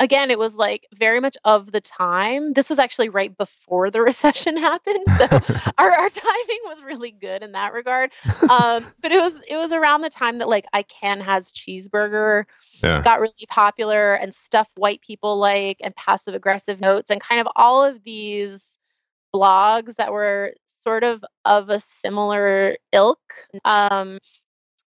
again 0.00 0.30
it 0.30 0.38
was 0.38 0.54
like 0.54 0.86
very 0.94 1.20
much 1.20 1.36
of 1.44 1.70
the 1.70 1.80
time. 1.80 2.52
This 2.54 2.68
was 2.68 2.80
actually 2.80 3.08
right 3.08 3.36
before 3.36 3.90
the 3.90 4.00
recession 4.10 4.56
happened 4.56 5.04
so 5.16 5.26
our, 5.78 5.90
our 5.90 6.10
timing 6.10 6.60
was 6.64 6.82
really 6.82 7.12
good 7.12 7.42
in 7.42 7.52
that 7.52 7.72
regard. 7.72 8.10
Um 8.48 8.86
but 9.00 9.12
it 9.12 9.20
was 9.20 9.40
it 9.48 9.56
was 9.56 9.72
around 9.72 10.00
the 10.00 10.10
time 10.10 10.38
that 10.38 10.48
like 10.48 10.66
i 10.72 10.82
can 10.82 11.20
has 11.20 11.52
cheeseburger 11.52 12.44
yeah. 12.82 13.02
got 13.02 13.20
really 13.20 13.46
popular 13.48 14.14
and 14.14 14.34
stuff 14.34 14.68
white 14.76 15.00
people 15.02 15.38
like 15.38 15.76
and 15.82 15.94
passive 15.94 16.34
aggressive 16.34 16.80
notes 16.80 17.10
and 17.10 17.20
kind 17.20 17.40
of 17.40 17.46
all 17.54 17.84
of 17.84 18.02
these 18.02 18.76
blogs 19.34 19.94
that 19.96 20.12
were 20.12 20.54
sort 20.82 21.04
of 21.04 21.24
of 21.44 21.70
a 21.70 21.80
similar 22.02 22.76
ilk. 22.92 23.20
Um, 23.64 24.18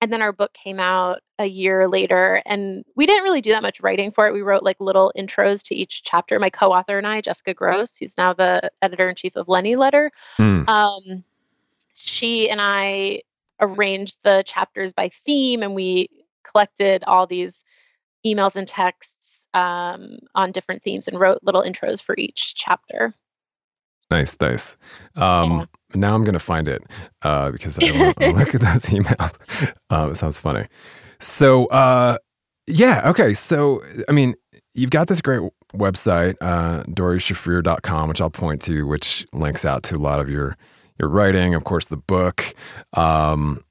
and 0.01 0.13
then 0.13 0.21
our 0.21 0.31
book 0.31 0.53
came 0.53 0.79
out 0.79 1.19
a 1.39 1.45
year 1.45 1.87
later 1.87 2.41
and 2.45 2.85
we 2.95 3.05
didn't 3.05 3.23
really 3.23 3.41
do 3.41 3.51
that 3.51 3.63
much 3.63 3.81
writing 3.81 4.11
for 4.11 4.27
it 4.27 4.33
we 4.33 4.41
wrote 4.41 4.63
like 4.63 4.77
little 4.79 5.11
intros 5.17 5.61
to 5.61 5.75
each 5.75 6.03
chapter 6.03 6.39
my 6.39 6.49
co-author 6.49 6.97
and 6.97 7.07
i 7.07 7.21
jessica 7.21 7.53
grose 7.53 7.93
who's 7.99 8.17
now 8.17 8.33
the 8.33 8.69
editor-in-chief 8.81 9.35
of 9.35 9.47
lenny 9.47 9.75
letter 9.75 10.11
Mm. 10.37 10.67
um, 10.69 11.23
she 11.99 12.49
and 12.49 12.61
I 12.61 13.21
arranged 13.59 14.17
the 14.23 14.43
chapters 14.45 14.93
by 14.93 15.09
theme, 15.25 15.61
and 15.61 15.75
we 15.75 16.09
collected 16.43 17.03
all 17.05 17.27
these 17.27 17.63
emails 18.25 18.55
and 18.55 18.67
texts 18.67 19.13
um, 19.53 20.17
on 20.35 20.51
different 20.51 20.81
themes 20.81 21.07
and 21.07 21.19
wrote 21.19 21.39
little 21.43 21.61
intros 21.63 22.01
for 22.01 22.15
each 22.17 22.55
chapter. 22.55 23.13
Nice, 24.09 24.37
nice. 24.39 24.77
Um, 25.15 25.67
Now 25.95 26.13
I'm 26.15 26.23
going 26.23 26.33
to 26.33 26.39
find 26.39 26.67
it 26.67 26.83
uh, 27.23 27.51
because 27.51 27.77
I 27.79 27.91
want 27.91 28.17
to 28.19 28.29
look 28.31 28.53
at 28.55 28.61
those 28.61 28.85
emails. 28.85 29.33
Um, 29.89 30.11
it 30.11 30.15
sounds 30.17 30.39
funny. 30.39 30.67
So, 31.19 31.65
uh, 31.67 32.17
yeah, 32.67 33.09
okay. 33.09 33.33
So, 33.33 33.81
I 34.07 34.11
mean, 34.11 34.35
you've 34.75 34.91
got 34.91 35.07
this 35.07 35.19
great 35.19 35.41
website, 35.73 36.35
uh, 36.41 36.83
doreeshafrir.com, 36.83 38.07
which 38.09 38.21
I'll 38.21 38.29
point 38.29 38.61
to, 38.63 38.85
which 38.85 39.25
links 39.33 39.65
out 39.65 39.81
to 39.83 39.95
a 39.95 39.97
lot 39.97 40.19
of 40.19 40.29
your 40.29 40.55
your 40.99 41.09
writing, 41.09 41.55
of 41.55 41.63
course, 41.63 41.85
the 41.87 41.97
book. 41.97 42.53
Um, 42.93 43.63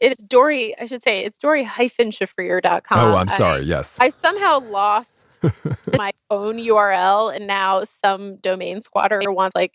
It's, 0.00 0.22
Doree, 0.22 0.74
I 0.80 0.86
should 0.86 1.02
say, 1.02 1.24
it's 1.24 1.38
doree-shafrir.com. 1.40 2.98
oh, 2.98 3.16
I'm 3.16 3.28
I- 3.28 3.36
sorry. 3.36 3.62
Yes. 3.64 3.98
I 4.00 4.08
somehow 4.08 4.60
lost 4.60 5.12
my 5.96 6.12
own 6.30 6.56
URL, 6.56 7.34
and 7.34 7.46
now 7.46 7.82
some 8.02 8.36
domain 8.36 8.82
squatter 8.82 9.20
wants 9.32 9.54
like 9.54 9.72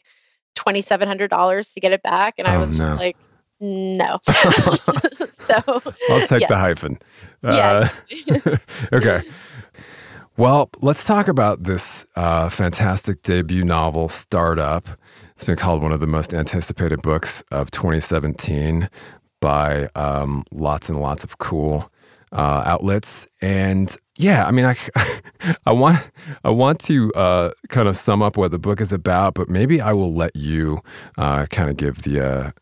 twenty 0.55 0.81
seven 0.81 1.07
hundred 1.07 1.29
dollars 1.29 1.69
to 1.69 1.79
get 1.79 1.91
it 1.91 2.01
back, 2.03 2.35
and 2.37 2.47
I 2.47 2.55
Oh, 2.55 2.61
was 2.65 2.73
no. 2.73 2.95
like, 2.95 3.17
no. 3.59 4.19
so 5.29 5.81
I'll 6.09 6.27
take 6.27 6.41
yeah. 6.41 6.47
the 6.47 6.57
hyphen. 6.57 6.99
Yeah, 7.43 7.89
Uh, 8.45 8.57
okay. 8.93 9.21
Well, 10.37 10.69
let's 10.81 11.05
talk 11.05 11.27
about 11.29 11.63
this 11.63 12.05
uh, 12.17 12.49
fantastic 12.49 13.21
debut 13.21 13.63
novel, 13.63 14.09
Startup. 14.09 14.85
It's 15.33 15.45
been 15.45 15.55
called 15.55 15.81
one 15.81 15.93
of 15.93 16.01
the 16.01 16.07
most 16.07 16.33
anticipated 16.33 17.01
books 17.01 17.41
of 17.51 17.71
2017 17.71 18.89
by 19.39 19.87
um, 19.95 20.43
lots 20.51 20.89
and 20.89 20.99
lots 20.99 21.23
of 21.23 21.37
cool 21.37 21.89
uh, 22.33 22.63
outlets. 22.65 23.27
And 23.41 23.95
yeah, 24.17 24.45
I 24.45 24.51
mean, 24.51 24.65
I, 24.65 24.77
I 25.65 25.73
want 25.73 26.09
I 26.43 26.49
want 26.49 26.79
to 26.81 27.13
uh, 27.13 27.51
kind 27.69 27.87
of 27.87 27.95
sum 27.97 28.21
up 28.21 28.37
what 28.37 28.51
the 28.51 28.59
book 28.59 28.81
is 28.81 28.91
about, 28.91 29.33
but 29.33 29.49
maybe 29.49 29.81
I 29.81 29.93
will 29.93 30.13
let 30.13 30.35
you 30.35 30.81
uh, 31.17 31.45
kind 31.47 31.69
of 31.69 31.77
give 31.77 32.03
the 32.03 32.53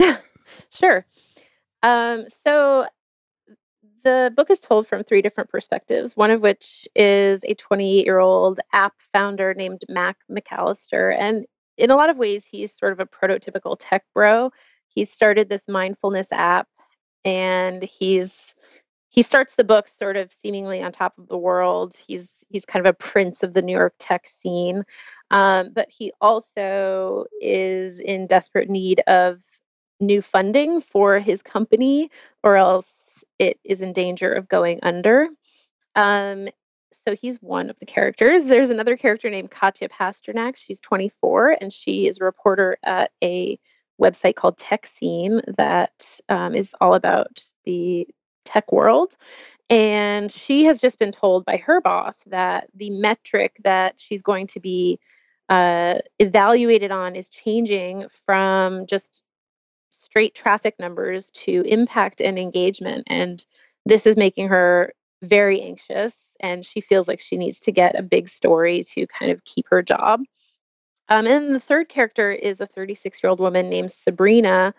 uh, 0.00 0.16
Sure. 0.70 1.04
Um, 1.82 2.26
so 2.44 2.86
the 4.04 4.32
book 4.36 4.50
is 4.50 4.60
told 4.60 4.86
from 4.86 5.04
three 5.04 5.22
different 5.22 5.50
perspectives, 5.50 6.16
one 6.16 6.30
of 6.30 6.40
which 6.40 6.88
is 6.94 7.44
a 7.44 7.54
28 7.54 8.04
year 8.04 8.18
old 8.18 8.60
app 8.72 8.94
founder 9.12 9.54
named 9.54 9.82
Mac 9.88 10.16
McAllister. 10.30 11.16
And 11.16 11.46
in 11.78 11.90
a 11.90 11.96
lot 11.96 12.10
of 12.10 12.16
ways, 12.16 12.44
he's 12.50 12.76
sort 12.76 12.92
of 12.92 13.00
a 13.00 13.06
prototypical 13.06 13.76
tech 13.78 14.04
bro. 14.14 14.50
He 14.88 15.04
started 15.04 15.48
this 15.48 15.68
mindfulness 15.68 16.32
app 16.32 16.68
and 17.24 17.82
he's 17.82 18.54
he 19.12 19.20
starts 19.20 19.56
the 19.56 19.64
book 19.64 19.88
sort 19.88 20.16
of 20.16 20.32
seemingly 20.32 20.82
on 20.82 20.90
top 20.90 21.18
of 21.18 21.28
the 21.28 21.36
world. 21.36 21.94
He's 22.06 22.42
he's 22.48 22.64
kind 22.64 22.84
of 22.84 22.90
a 22.90 22.96
prince 22.96 23.42
of 23.42 23.52
the 23.52 23.60
New 23.60 23.76
York 23.76 23.94
tech 23.98 24.26
scene, 24.26 24.84
um, 25.30 25.70
but 25.74 25.88
he 25.90 26.12
also 26.20 27.26
is 27.40 28.00
in 28.00 28.26
desperate 28.26 28.70
need 28.70 29.00
of 29.06 29.42
new 30.00 30.22
funding 30.22 30.80
for 30.80 31.18
his 31.18 31.42
company, 31.42 32.10
or 32.42 32.56
else 32.56 33.22
it 33.38 33.60
is 33.64 33.82
in 33.82 33.92
danger 33.92 34.32
of 34.32 34.48
going 34.48 34.80
under. 34.82 35.28
Um, 35.94 36.48
so 37.04 37.14
he's 37.14 37.36
one 37.42 37.68
of 37.68 37.78
the 37.80 37.86
characters. 37.86 38.44
There's 38.44 38.70
another 38.70 38.96
character 38.96 39.28
named 39.28 39.50
Katya 39.50 39.90
Pasternak. 39.90 40.56
She's 40.56 40.80
24 40.80 41.58
and 41.60 41.72
she 41.72 42.06
is 42.06 42.18
a 42.18 42.24
reporter 42.24 42.78
at 42.82 43.10
a 43.22 43.58
website 44.00 44.36
called 44.36 44.56
Tech 44.56 44.86
Scene 44.86 45.42
that 45.56 46.18
um, 46.28 46.54
is 46.54 46.74
all 46.80 46.94
about 46.94 47.44
the 47.64 48.06
tech 48.44 48.72
world. 48.72 49.16
And 49.70 50.30
she 50.30 50.64
has 50.64 50.80
just 50.80 50.98
been 50.98 51.12
told 51.12 51.44
by 51.44 51.56
her 51.58 51.80
boss 51.80 52.18
that 52.26 52.68
the 52.74 52.90
metric 52.90 53.56
that 53.64 53.94
she's 53.96 54.22
going 54.22 54.48
to 54.48 54.60
be 54.60 54.98
uh, 55.48 55.94
evaluated 56.18 56.90
on 56.90 57.16
is 57.16 57.28
changing 57.28 58.06
from 58.26 58.86
just 58.86 59.22
straight 59.90 60.34
traffic 60.34 60.74
numbers 60.78 61.30
to 61.30 61.62
impact 61.62 62.20
and 62.20 62.38
engagement. 62.38 63.04
And 63.06 63.44
this 63.86 64.06
is 64.06 64.16
making 64.16 64.48
her 64.48 64.92
very 65.22 65.62
anxious 65.62 66.14
and 66.40 66.66
she 66.66 66.80
feels 66.80 67.08
like 67.08 67.20
she 67.20 67.36
needs 67.36 67.60
to 67.60 67.72
get 67.72 67.98
a 67.98 68.02
big 68.02 68.28
story 68.28 68.84
to 68.94 69.06
kind 69.06 69.30
of 69.30 69.44
keep 69.44 69.66
her 69.70 69.80
job. 69.80 70.20
Um, 71.08 71.26
and 71.26 71.54
the 71.54 71.60
third 71.60 71.88
character 71.88 72.32
is 72.32 72.60
a 72.60 72.66
36 72.66 73.22
year 73.22 73.30
old 73.30 73.40
woman 73.40 73.68
named 73.68 73.90
Sabrina, 73.90 74.74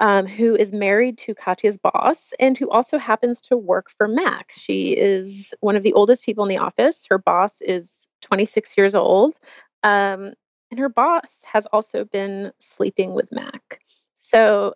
um, 0.00 0.26
who 0.26 0.54
is 0.56 0.72
married 0.72 1.18
to 1.18 1.34
Katya's 1.34 1.78
boss 1.78 2.32
and 2.38 2.58
who 2.58 2.68
also 2.70 2.98
happens 2.98 3.40
to 3.42 3.56
work 3.56 3.90
for 3.96 4.08
Mac. 4.08 4.52
She 4.56 4.92
is 4.92 5.54
one 5.60 5.76
of 5.76 5.82
the 5.82 5.92
oldest 5.92 6.24
people 6.24 6.44
in 6.44 6.50
the 6.50 6.58
office. 6.58 7.04
Her 7.08 7.18
boss 7.18 7.60
is 7.60 8.08
26 8.22 8.76
years 8.76 8.94
old. 8.94 9.38
Um, 9.82 10.32
and 10.70 10.80
her 10.80 10.88
boss 10.88 11.38
has 11.44 11.66
also 11.66 12.04
been 12.04 12.52
sleeping 12.58 13.14
with 13.14 13.30
Mac. 13.30 13.80
So 14.14 14.74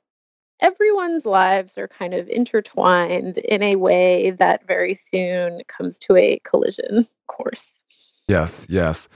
everyone's 0.60 1.26
lives 1.26 1.78
are 1.78 1.88
kind 1.88 2.14
of 2.14 2.28
intertwined 2.28 3.38
in 3.38 3.62
a 3.62 3.76
way 3.76 4.32
that 4.32 4.66
very 4.66 4.94
soon 4.94 5.62
comes 5.66 5.98
to 6.00 6.16
a 6.16 6.40
collision 6.44 7.06
course. 7.26 7.80
Yes, 8.28 8.66
yes. 8.68 9.08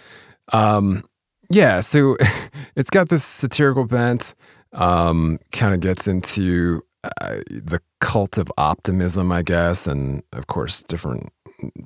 Um, 0.53 1.05
yeah, 1.51 1.81
so 1.81 2.17
it's 2.77 2.91
got 2.91 3.09
this 3.09 3.25
satirical 3.25 3.85
bent, 3.85 4.35
um, 4.73 5.39
kind 5.53 5.75
of 5.75 5.81
gets 5.81 6.07
into 6.07 6.83
uh, 7.05 7.39
the 7.51 7.81
cult 8.01 8.39
of 8.39 8.51
optimism, 8.57 9.33
I 9.33 9.43
guess, 9.43 9.87
and 9.87 10.23
of 10.33 10.47
course, 10.47 10.83
different 10.83 11.33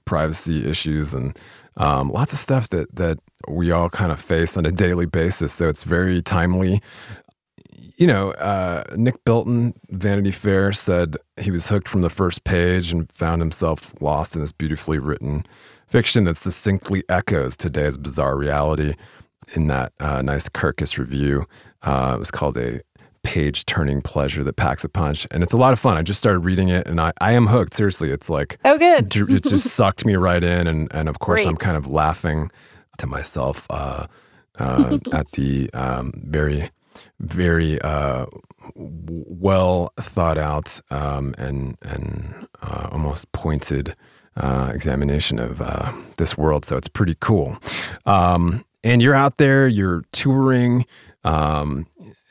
privacy 0.04 0.66
issues 0.66 1.12
and 1.12 1.38
um, 1.76 2.10
lots 2.10 2.32
of 2.32 2.38
stuff 2.38 2.70
that 2.70 2.94
that 2.96 3.18
we 3.48 3.70
all 3.70 3.90
kind 3.90 4.10
of 4.10 4.18
face 4.18 4.56
on 4.56 4.64
a 4.64 4.70
daily 4.70 5.06
basis. 5.06 5.52
So 5.52 5.68
it's 5.68 5.82
very 5.82 6.22
timely 6.22 6.80
you 7.96 8.06
know, 8.06 8.32
uh, 8.32 8.84
Nick 8.94 9.24
Bilton, 9.24 9.74
Vanity 9.88 10.30
Fair, 10.30 10.72
said 10.72 11.16
he 11.38 11.50
was 11.50 11.68
hooked 11.68 11.88
from 11.88 12.02
the 12.02 12.10
first 12.10 12.44
page 12.44 12.92
and 12.92 13.10
found 13.10 13.40
himself 13.40 13.94
lost 14.00 14.34
in 14.34 14.40
this 14.40 14.52
beautifully 14.52 14.98
written 14.98 15.46
fiction 15.86 16.24
that 16.24 16.40
distinctly 16.40 17.04
echoes 17.08 17.56
today's 17.56 17.96
bizarre 17.96 18.36
reality. 18.36 18.94
In 19.54 19.68
that 19.68 19.92
uh, 20.00 20.22
nice 20.22 20.48
Kirkus 20.48 20.98
review, 20.98 21.46
uh, 21.86 22.12
it 22.14 22.18
was 22.18 22.30
called 22.30 22.56
a 22.58 22.80
page 23.22 23.66
turning 23.66 24.02
pleasure 24.02 24.44
that 24.44 24.56
packs 24.56 24.84
a 24.84 24.88
punch, 24.88 25.26
and 25.30 25.42
it's 25.42 25.52
a 25.52 25.56
lot 25.56 25.72
of 25.72 25.78
fun. 25.78 25.96
I 25.96 26.02
just 26.02 26.20
started 26.20 26.40
reading 26.40 26.68
it, 26.68 26.86
and 26.86 27.00
I, 27.00 27.12
I 27.20 27.32
am 27.32 27.46
hooked. 27.46 27.74
Seriously, 27.74 28.10
it's 28.10 28.28
like 28.28 28.58
oh, 28.64 28.76
good. 28.78 29.14
it 29.16 29.42
just 29.42 29.70
sucked 29.76 30.04
me 30.04 30.16
right 30.16 30.42
in, 30.42 30.66
and 30.66 30.88
and 30.92 31.08
of 31.08 31.18
course 31.18 31.42
Great. 31.42 31.50
I'm 31.50 31.56
kind 31.56 31.76
of 31.76 31.86
laughing 31.86 32.50
to 32.98 33.06
myself 33.06 33.66
uh, 33.70 34.06
uh, 34.58 34.98
at 35.12 35.30
the 35.32 35.70
um, 35.72 36.12
very 36.24 36.70
very 37.20 37.80
uh, 37.82 38.26
well 38.74 39.92
thought 39.98 40.38
out 40.38 40.80
um, 40.90 41.34
and 41.38 41.76
and 41.82 42.48
uh, 42.62 42.88
almost 42.92 43.30
pointed 43.32 43.94
uh, 44.36 44.70
examination 44.74 45.38
of 45.38 45.60
uh, 45.62 45.92
this 46.18 46.36
world. 46.36 46.64
So 46.64 46.76
it's 46.76 46.88
pretty 46.88 47.16
cool. 47.20 47.56
Um, 48.04 48.64
and 48.84 49.02
you're 49.02 49.14
out 49.14 49.38
there, 49.38 49.66
you're 49.66 50.04
touring, 50.12 50.86
um, 51.26 51.86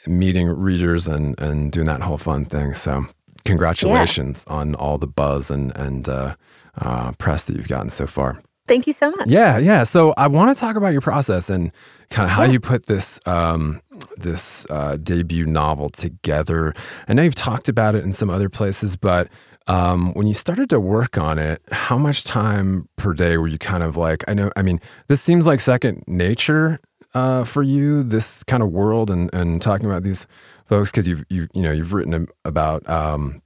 meeting 0.08 0.48
readers, 0.48 1.08
and 1.08 1.40
and 1.40 1.72
doing 1.72 1.88
that 1.88 2.02
whole 2.02 2.18
fun 2.18 2.46
thing. 2.46 2.74
So 2.74 3.06
congratulations 3.46 4.46
yeah. 4.48 4.56
on 4.56 4.76
all 4.76 4.98
the 4.98 5.08
buzz 5.08 5.52
and 5.52 5.76
and 5.76 6.10
uh, 6.10 6.36
uh, 6.78 7.12
press 7.14 7.44
that 7.46 7.56
you've 7.56 7.68
gotten 7.68 7.90
so 7.90 8.08
far. 8.08 8.42
Thank 8.68 8.88
you 8.88 8.94
so 8.94 9.12
much. 9.12 9.28
Yeah, 9.28 9.60
yeah. 9.60 9.84
So 9.84 10.14
I 10.18 10.26
want 10.28 10.56
to 10.56 10.60
talk 10.60 10.76
about 10.76 10.90
your 10.90 11.02
process 11.02 11.52
and 11.52 11.72
kind 12.10 12.26
of 12.26 12.32
how 12.32 12.44
yeah. 12.44 12.54
you 12.54 12.60
put 12.60 12.88
this 12.88 13.20
um, 13.28 13.82
this 14.18 14.66
uh, 14.72 14.98
debut 14.98 15.46
novel 15.46 15.90
together. 15.90 16.74
I 17.08 17.14
know 17.14 17.22
you've 17.22 17.36
talked 17.36 17.70
about 17.70 17.94
it 17.94 18.04
in 18.04 18.12
some 18.12 18.32
other 18.32 18.50
places, 18.50 18.96
but 18.96 19.30
um, 19.68 20.14
when 20.14 20.28
you 20.28 20.34
started 20.34 20.70
to 20.72 20.80
work 20.80 21.18
on 21.18 21.38
it, 21.38 21.62
how 21.72 21.98
much 21.98 22.24
time 22.24 22.88
per 22.96 23.14
day 23.14 23.38
were 23.38 23.48
you 23.48 23.58
kind 23.58 23.84
of 23.84 23.98
like? 23.98 24.24
I 24.28 24.34
know, 24.34 24.52
I 24.56 24.62
mean, 24.62 24.80
this 25.08 25.22
seems 25.22 25.48
like 25.48 25.60
second 25.60 26.04
nature 26.08 26.80
uh, 27.16 27.46
for 27.46 27.64
you, 27.64 28.04
this 28.04 28.44
kind 28.44 28.62
of 28.62 28.72
world, 28.72 29.10
and 29.10 29.34
and 29.34 29.62
talking 29.62 29.88
about 29.88 30.04
these 30.04 30.28
folks 30.68 30.92
because 30.92 31.08
you've 31.08 31.26
you 31.30 31.48
you 31.54 31.62
know 31.62 31.72
you've 31.72 31.94
written 31.94 32.28
about. 32.44 32.88
Um, 32.88 33.42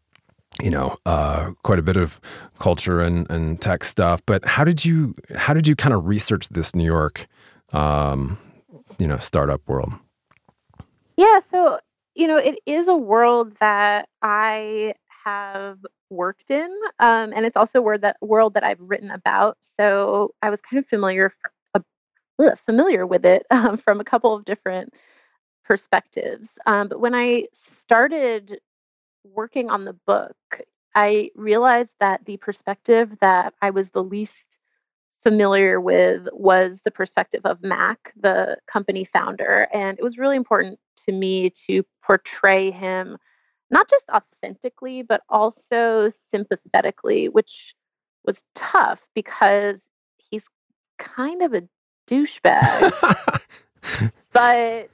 you 0.61 0.71
know, 0.71 0.97
uh, 1.05 1.51
quite 1.63 1.79
a 1.79 1.81
bit 1.81 1.95
of 1.95 2.19
culture 2.59 2.99
and, 2.99 3.29
and 3.31 3.61
tech 3.61 3.81
stuff. 3.85 4.21
But 4.25 4.45
how 4.45 4.65
did 4.65 4.83
you 4.83 5.15
how 5.33 5.53
did 5.53 5.67
you 5.67 5.75
kind 5.75 5.93
of 5.93 6.05
research 6.05 6.49
this 6.49 6.75
New 6.75 6.83
York 6.83 7.27
um, 7.71 8.37
you 8.97 9.07
know 9.07 9.17
startup 9.17 9.61
world? 9.69 9.93
Yeah, 11.15 11.39
so 11.39 11.79
you 12.13 12.27
know, 12.27 12.35
it 12.35 12.59
is 12.65 12.89
a 12.89 12.95
world 12.95 13.55
that 13.61 14.09
I 14.21 14.95
have 15.23 15.77
worked 16.09 16.49
in, 16.49 16.69
um, 16.99 17.31
and 17.33 17.45
it's 17.45 17.55
also 17.55 17.79
a 17.79 17.81
word 17.81 18.01
that 18.01 18.17
world 18.19 18.55
that 18.55 18.65
I've 18.65 18.81
written 18.81 19.11
about. 19.11 19.57
So 19.61 20.33
I 20.41 20.49
was 20.49 20.61
kind 20.61 20.77
of 20.77 20.85
familiar 20.85 21.29
familiar 22.55 23.05
with 23.05 23.25
it 23.25 23.45
um, 23.51 23.77
from 23.77 23.99
a 23.99 24.05
couple 24.05 24.33
of 24.33 24.45
different 24.45 24.93
perspectives. 25.65 26.57
Um, 26.65 26.87
but 26.87 26.99
when 26.99 27.13
I 27.13 27.47
started 27.53 28.59
working 29.23 29.69
on 29.69 29.85
the 29.85 29.93
book, 29.93 30.35
I 30.95 31.29
realized 31.35 31.93
that 31.99 32.25
the 32.25 32.37
perspective 32.37 33.15
that 33.21 33.53
I 33.61 33.69
was 33.69 33.89
the 33.89 34.03
least 34.03 34.57
familiar 35.21 35.79
with 35.79 36.27
was 36.31 36.81
the 36.83 36.91
perspective 36.91 37.41
of 37.45 37.61
Mac, 37.61 38.13
the 38.19 38.57
company 38.67 39.03
founder. 39.03 39.67
And 39.73 39.99
it 39.99 40.03
was 40.03 40.17
really 40.17 40.37
important 40.37 40.79
to 41.05 41.11
me 41.11 41.51
to 41.67 41.83
portray 42.03 42.71
him 42.71 43.17
not 43.71 43.89
just 43.89 44.05
authentically, 44.09 45.03
but 45.03 45.21
also 45.29 46.09
sympathetically, 46.09 47.29
which 47.29 47.75
was 48.25 48.43
tough 48.55 49.07
because 49.13 49.81
he's 50.17 50.45
kind 50.97 51.41
of 51.41 51.53
a 51.53 51.63
douchebag. 52.09 53.41
but 54.33 54.89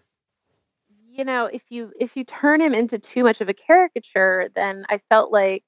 you 1.10 1.23
know, 1.23 1.45
if 1.45 1.63
you 1.69 1.91
if 1.99 2.17
you 2.17 2.23
turn 2.23 2.62
him 2.62 2.73
into 2.73 2.99
too 2.99 3.23
much 3.23 3.41
of 3.41 3.49
a 3.49 3.54
caricature, 3.54 4.49
then 4.54 4.86
I 4.89 4.99
felt 5.10 5.32
like 5.32 5.63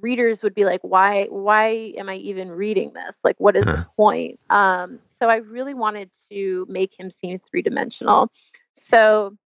readers 0.00 0.42
would 0.42 0.54
be 0.54 0.64
like 0.64 0.80
why 0.80 1.26
why 1.26 1.92
am 1.98 2.08
i 2.08 2.16
even 2.16 2.50
reading 2.50 2.92
this 2.94 3.18
like 3.24 3.36
what 3.38 3.56
is 3.56 3.64
huh. 3.64 3.72
the 3.72 3.86
point 3.94 4.40
um 4.48 4.98
so 5.06 5.28
i 5.28 5.36
really 5.36 5.74
wanted 5.74 6.10
to 6.30 6.66
make 6.68 6.98
him 6.98 7.10
seem 7.10 7.38
three-dimensional 7.38 8.30
so 8.72 9.36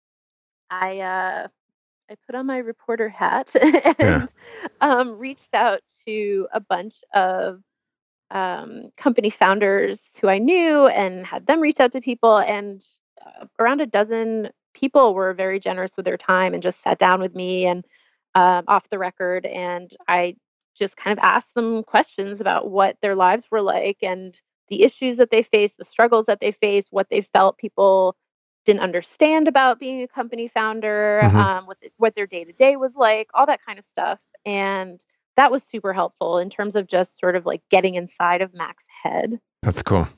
i 0.71 1.01
uh 1.01 1.49
i 2.09 2.14
put 2.27 2.37
on 2.37 2.47
my 2.47 2.59
reporter 2.59 3.09
hat 3.09 3.51
and 3.61 3.97
yeah. 3.99 4.27
um 4.81 5.19
reached 5.19 5.53
out 5.53 5.81
to 6.07 6.47
a 6.53 6.61
bunch 6.61 6.95
of 7.12 7.61
um 8.30 8.90
company 8.96 9.30
founders 9.30 10.16
who 10.20 10.28
i 10.28 10.38
knew 10.38 10.86
and 10.86 11.26
had 11.26 11.46
them 11.46 11.60
reach 11.60 11.80
out 11.80 11.92
to 11.92 12.00
people 12.00 12.38
and 12.38 12.84
uh, 13.24 13.46
around 13.58 13.80
a 13.80 13.86
dozen 13.86 14.50
people 14.74 15.14
were 15.14 15.32
very 15.32 15.58
generous 15.58 15.96
with 15.96 16.04
their 16.04 16.16
time 16.16 16.52
and 16.52 16.62
just 16.62 16.82
sat 16.82 16.98
down 16.98 17.20
with 17.20 17.34
me 17.34 17.66
and 17.66 17.84
um, 18.36 18.64
off 18.68 18.88
the 18.90 18.98
record 18.98 19.46
and 19.46 19.90
I 20.06 20.36
just 20.76 20.96
kind 20.96 21.18
of 21.18 21.24
asked 21.24 21.54
them 21.54 21.82
questions 21.82 22.40
about 22.40 22.70
what 22.70 22.96
their 23.00 23.14
lives 23.14 23.46
were 23.50 23.62
like 23.62 23.98
and 24.02 24.38
the 24.68 24.82
issues 24.82 25.16
that 25.16 25.30
they 25.30 25.42
faced, 25.42 25.78
the 25.78 25.84
struggles 25.84 26.26
that 26.26 26.38
they 26.40 26.52
faced, 26.52 26.88
what 26.92 27.08
they 27.08 27.22
felt 27.22 27.56
people 27.56 28.14
didn't 28.66 28.82
understand 28.82 29.48
about 29.48 29.80
being 29.80 30.02
a 30.02 30.08
company 30.08 30.48
founder, 30.48 31.20
mm-hmm. 31.22 31.36
um, 31.36 31.66
what, 31.66 31.80
the, 31.80 31.90
what 31.96 32.14
their 32.14 32.26
day 32.26 32.44
to 32.44 32.52
day 32.52 32.76
was 32.76 32.94
like, 32.94 33.28
all 33.32 33.46
that 33.46 33.64
kind 33.64 33.78
of 33.78 33.84
stuff. 33.86 34.20
And 34.44 35.02
that 35.37 35.51
was 35.51 35.62
super 35.62 35.92
helpful 35.92 36.38
in 36.38 36.51
terms 36.51 36.77
of 36.77 36.87
just 36.87 37.18
sort 37.18 37.37
of 37.37 37.46
like 37.46 37.62
getting 37.70 37.94
inside 37.94 38.42
of 38.42 38.55
Mac's 38.55 38.85
head. 39.03 39.40
That's 39.62 39.83
cool. 39.83 40.09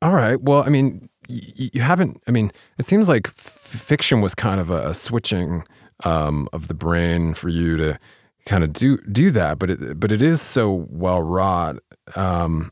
All 0.00 0.12
right. 0.12 0.40
Well, 0.40 0.64
I 0.64 0.68
mean, 0.68 1.08
you 1.28 1.80
haven't, 1.80 2.22
I 2.26 2.32
mean, 2.32 2.50
it 2.78 2.84
seems 2.84 3.08
like 3.08 3.28
f- 3.28 3.34
fiction 3.34 4.20
was 4.20 4.34
kind 4.34 4.60
of 4.60 4.70
a, 4.70 4.88
a 4.88 4.94
switching 4.94 5.64
um, 6.04 6.48
of 6.52 6.68
the 6.68 6.74
brain 6.74 7.34
for 7.34 7.48
you 7.48 7.76
to 7.76 7.98
kind 8.46 8.64
of 8.64 8.72
do 8.72 8.98
do 9.10 9.30
that, 9.30 9.58
but 9.58 9.70
it 9.70 10.00
but 10.00 10.10
it 10.10 10.20
is 10.20 10.40
so 10.42 10.86
well 10.90 11.22
wrought. 11.22 11.76
Um, 12.16 12.70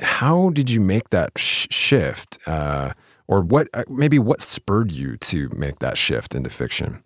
how 0.00 0.50
did 0.50 0.70
you 0.70 0.80
make 0.80 1.10
that 1.10 1.32
sh- 1.36 1.66
shift, 1.70 2.38
uh, 2.46 2.92
or 3.26 3.40
what? 3.40 3.68
Uh, 3.72 3.84
maybe 3.88 4.18
what 4.18 4.40
spurred 4.40 4.92
you 4.92 5.16
to 5.16 5.48
make 5.56 5.78
that 5.78 5.96
shift 5.96 6.34
into 6.34 6.50
fiction? 6.50 7.02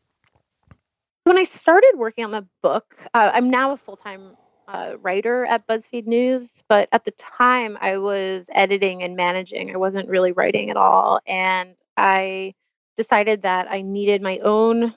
When 1.24 1.38
I 1.38 1.44
started 1.44 1.92
working 1.96 2.24
on 2.24 2.32
the 2.32 2.46
book, 2.62 2.96
uh, 3.14 3.30
I'm 3.32 3.48
now 3.48 3.72
a 3.72 3.76
full 3.76 3.96
time 3.96 4.36
uh, 4.66 4.94
writer 5.00 5.44
at 5.44 5.66
BuzzFeed 5.66 6.06
News, 6.06 6.50
but 6.68 6.88
at 6.92 7.04
the 7.04 7.12
time 7.12 7.78
I 7.80 7.98
was 7.98 8.50
editing 8.52 9.02
and 9.02 9.14
managing. 9.14 9.72
I 9.72 9.76
wasn't 9.76 10.08
really 10.08 10.32
writing 10.32 10.70
at 10.70 10.76
all, 10.76 11.20
and 11.26 11.76
I 11.96 12.54
decided 12.96 13.42
that 13.42 13.70
I 13.70 13.82
needed 13.82 14.20
my 14.22 14.38
own 14.38 14.94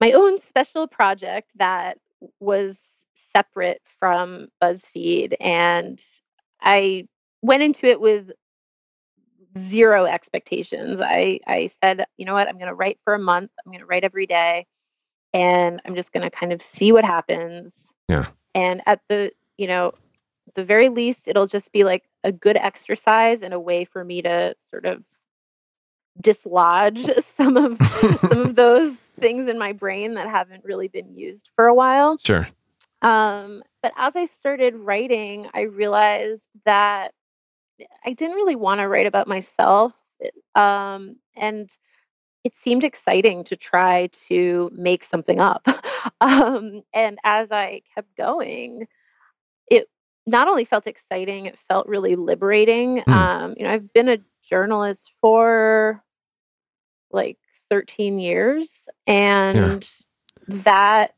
my 0.00 0.12
own 0.12 0.38
special 0.38 0.86
project 0.86 1.50
that 1.56 1.98
was 2.40 2.80
separate 3.14 3.82
from 3.98 4.48
BuzzFeed, 4.62 5.34
and 5.40 6.02
I 6.62 7.08
went 7.42 7.62
into 7.62 7.86
it 7.86 8.00
with 8.00 8.30
zero 9.56 10.06
expectations. 10.06 11.00
I 11.00 11.40
I 11.46 11.68
said, 11.82 12.06
you 12.16 12.24
know 12.24 12.34
what, 12.34 12.48
I'm 12.48 12.56
going 12.56 12.68
to 12.68 12.74
write 12.74 12.98
for 13.04 13.14
a 13.14 13.18
month. 13.18 13.50
I'm 13.58 13.70
going 13.70 13.80
to 13.80 13.86
write 13.86 14.04
every 14.04 14.26
day, 14.26 14.66
and 15.32 15.80
I'm 15.84 15.94
just 15.94 16.12
going 16.12 16.28
to 16.28 16.36
kind 16.36 16.52
of 16.52 16.62
see 16.62 16.92
what 16.92 17.04
happens. 17.04 17.92
Yeah. 18.08 18.26
And 18.54 18.82
at 18.86 19.00
the 19.08 19.32
you 19.56 19.66
know 19.66 19.92
the 20.54 20.64
very 20.64 20.88
least, 20.88 21.28
it'll 21.28 21.46
just 21.46 21.72
be 21.72 21.84
like 21.84 22.04
a 22.24 22.32
good 22.32 22.56
exercise 22.56 23.42
and 23.42 23.54
a 23.54 23.60
way 23.60 23.84
for 23.84 24.02
me 24.02 24.22
to 24.22 24.54
sort 24.58 24.86
of 24.86 25.04
dislodge 26.20 27.06
some 27.24 27.56
of 27.56 27.78
some 28.28 28.40
of 28.40 28.54
those 28.54 28.94
things 29.20 29.48
in 29.48 29.58
my 29.58 29.72
brain 29.72 30.14
that 30.14 30.28
haven't 30.28 30.64
really 30.64 30.88
been 30.88 31.14
used 31.14 31.50
for 31.54 31.66
a 31.66 31.74
while. 31.74 32.16
Sure. 32.18 32.48
Um, 33.02 33.62
but 33.82 33.92
as 33.96 34.16
I 34.16 34.24
started 34.24 34.74
writing, 34.74 35.48
I 35.54 35.62
realized 35.62 36.48
that 36.64 37.12
I 38.04 38.12
didn't 38.12 38.36
really 38.36 38.56
want 38.56 38.80
to 38.80 38.88
write 38.88 39.06
about 39.06 39.28
myself. 39.28 39.92
Um, 40.54 41.16
and 41.36 41.70
it 42.44 42.56
seemed 42.56 42.84
exciting 42.84 43.44
to 43.44 43.56
try 43.56 44.08
to 44.28 44.70
make 44.74 45.04
something 45.04 45.40
up. 45.40 45.66
um, 46.20 46.82
and 46.92 47.18
as 47.24 47.50
I 47.52 47.82
kept 47.94 48.16
going, 48.16 48.86
it 49.70 49.88
not 50.26 50.48
only 50.48 50.64
felt 50.64 50.86
exciting, 50.86 51.46
it 51.46 51.58
felt 51.68 51.88
really 51.88 52.16
liberating. 52.16 53.02
Mm. 53.02 53.12
Um, 53.12 53.54
you 53.56 53.64
know, 53.64 53.72
I've 53.72 53.92
been 53.92 54.08
a 54.08 54.18
journalist 54.48 55.10
for 55.20 56.02
like 57.10 57.38
13 57.70 58.18
years, 58.18 58.86
and 59.06 59.88
that 60.48 61.14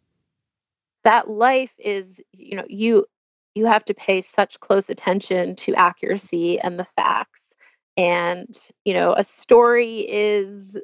that 1.04 1.30
life 1.30 1.72
is, 1.78 2.20
you 2.32 2.56
know, 2.56 2.64
you 2.68 3.06
you 3.54 3.66
have 3.66 3.84
to 3.86 3.94
pay 3.94 4.20
such 4.20 4.60
close 4.60 4.88
attention 4.88 5.56
to 5.56 5.74
accuracy 5.74 6.58
and 6.60 6.78
the 6.78 6.84
facts 6.84 7.54
and 7.96 8.48
you 8.84 8.94
know 8.94 9.14
a 9.16 9.24
story 9.24 10.00
is 10.00 10.78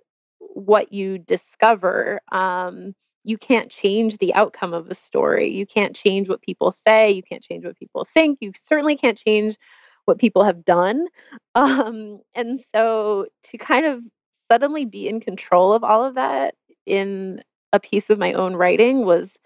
what 0.56 0.92
you 0.92 1.18
discover 1.18 2.20
um, 2.32 2.94
you 3.24 3.36
can't 3.36 3.70
change 3.70 4.18
the 4.18 4.32
outcome 4.34 4.72
of 4.72 4.90
a 4.90 4.94
story 4.94 5.50
you 5.50 5.66
can't 5.66 5.94
change 5.94 6.28
what 6.28 6.40
people 6.40 6.70
say 6.70 7.10
you 7.10 7.22
can't 7.22 7.42
change 7.42 7.64
what 7.64 7.78
people 7.78 8.06
think 8.14 8.38
you 8.40 8.52
certainly 8.56 8.96
can't 8.96 9.18
change 9.18 9.56
what 10.06 10.18
people 10.18 10.44
have 10.44 10.64
done 10.64 11.06
um, 11.54 12.20
and 12.34 12.58
so 12.58 13.26
to 13.42 13.58
kind 13.58 13.84
of 13.84 14.00
suddenly 14.50 14.84
be 14.84 15.08
in 15.08 15.20
control 15.20 15.72
of 15.72 15.84
all 15.84 16.04
of 16.04 16.14
that 16.14 16.54
in 16.86 17.42
a 17.72 17.80
piece 17.80 18.10
of 18.10 18.18
my 18.18 18.32
own 18.32 18.54
writing 18.54 19.04
was 19.04 19.36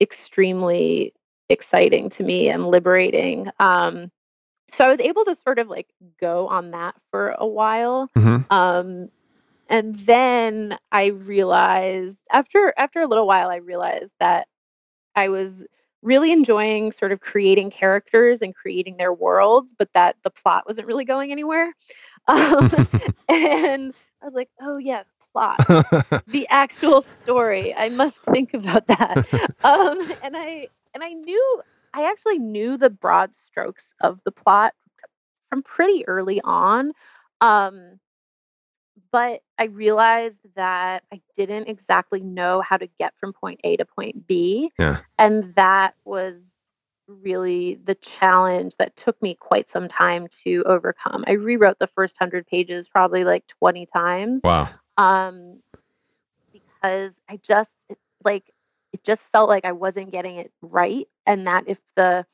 extremely 0.00 1.12
exciting 1.48 2.10
to 2.10 2.22
me 2.22 2.48
and 2.48 2.66
liberating. 2.66 3.50
Um, 3.58 4.10
so 4.70 4.84
I 4.84 4.90
was 4.90 5.00
able 5.00 5.24
to 5.24 5.34
sort 5.34 5.58
of 5.58 5.68
like 5.68 5.88
go 6.20 6.48
on 6.48 6.72
that 6.72 6.94
for 7.10 7.34
a 7.38 7.46
while. 7.46 8.10
Mhm. 8.16 8.44
Um, 8.50 9.08
and 9.68 9.94
then 9.94 10.78
I 10.92 11.06
realized 11.06 12.26
after 12.32 12.72
after 12.76 13.00
a 13.00 13.06
little 13.06 13.26
while, 13.26 13.50
I 13.50 13.56
realized 13.56 14.14
that 14.20 14.48
I 15.14 15.28
was 15.28 15.64
really 16.02 16.32
enjoying 16.32 16.92
sort 16.92 17.12
of 17.12 17.20
creating 17.20 17.70
characters 17.70 18.40
and 18.40 18.54
creating 18.54 18.96
their 18.96 19.12
worlds, 19.12 19.74
but 19.76 19.88
that 19.94 20.16
the 20.22 20.30
plot 20.30 20.64
wasn't 20.66 20.86
really 20.86 21.04
going 21.04 21.32
anywhere. 21.32 21.72
Um, 22.28 22.70
and 23.30 23.94
I 24.20 24.24
was 24.26 24.34
like, 24.34 24.50
oh 24.60 24.76
yes, 24.76 25.14
plot 25.32 25.56
the 26.26 26.46
actual 26.50 27.00
story. 27.22 27.74
I 27.74 27.88
must 27.88 28.22
think 28.22 28.52
about 28.52 28.86
that. 28.88 29.26
Um, 29.64 30.12
and 30.22 30.36
I 30.36 30.68
and 30.92 31.02
I 31.02 31.14
knew 31.14 31.62
I 31.94 32.10
actually 32.10 32.38
knew 32.38 32.76
the 32.76 32.90
broad 32.90 33.34
strokes 33.34 33.94
of 34.02 34.20
the 34.24 34.30
plot 34.30 34.74
from 35.48 35.62
pretty 35.62 36.06
early 36.06 36.40
on. 36.42 36.92
Um, 37.40 37.98
but 39.10 39.42
I 39.58 39.64
realized 39.64 40.42
that 40.56 41.02
I 41.12 41.20
didn't 41.34 41.68
exactly 41.68 42.20
know 42.20 42.60
how 42.60 42.76
to 42.76 42.86
get 42.98 43.14
from 43.18 43.32
point 43.32 43.60
A 43.64 43.76
to 43.76 43.84
point 43.84 44.26
B. 44.26 44.72
Yeah. 44.78 44.98
And 45.18 45.54
that 45.54 45.94
was 46.04 46.54
really 47.06 47.76
the 47.82 47.94
challenge 47.94 48.76
that 48.76 48.94
took 48.96 49.20
me 49.22 49.34
quite 49.34 49.70
some 49.70 49.88
time 49.88 50.26
to 50.44 50.62
overcome. 50.66 51.24
I 51.26 51.32
rewrote 51.32 51.78
the 51.78 51.86
first 51.86 52.16
100 52.20 52.46
pages 52.46 52.86
probably 52.88 53.24
like 53.24 53.46
20 53.46 53.86
times 53.86 54.42
wow. 54.44 54.68
um 54.98 55.60
because 56.52 57.20
i 57.28 57.36
just 57.38 57.84
it- 57.88 57.98
like 58.24 58.52
it 58.92 59.02
just 59.04 59.24
felt 59.32 59.48
like 59.48 59.64
i 59.64 59.72
wasn't 59.72 60.10
getting 60.10 60.36
it 60.36 60.52
right 60.60 61.08
and 61.26 61.46
that 61.46 61.64
if 61.66 61.78
the 61.94 62.26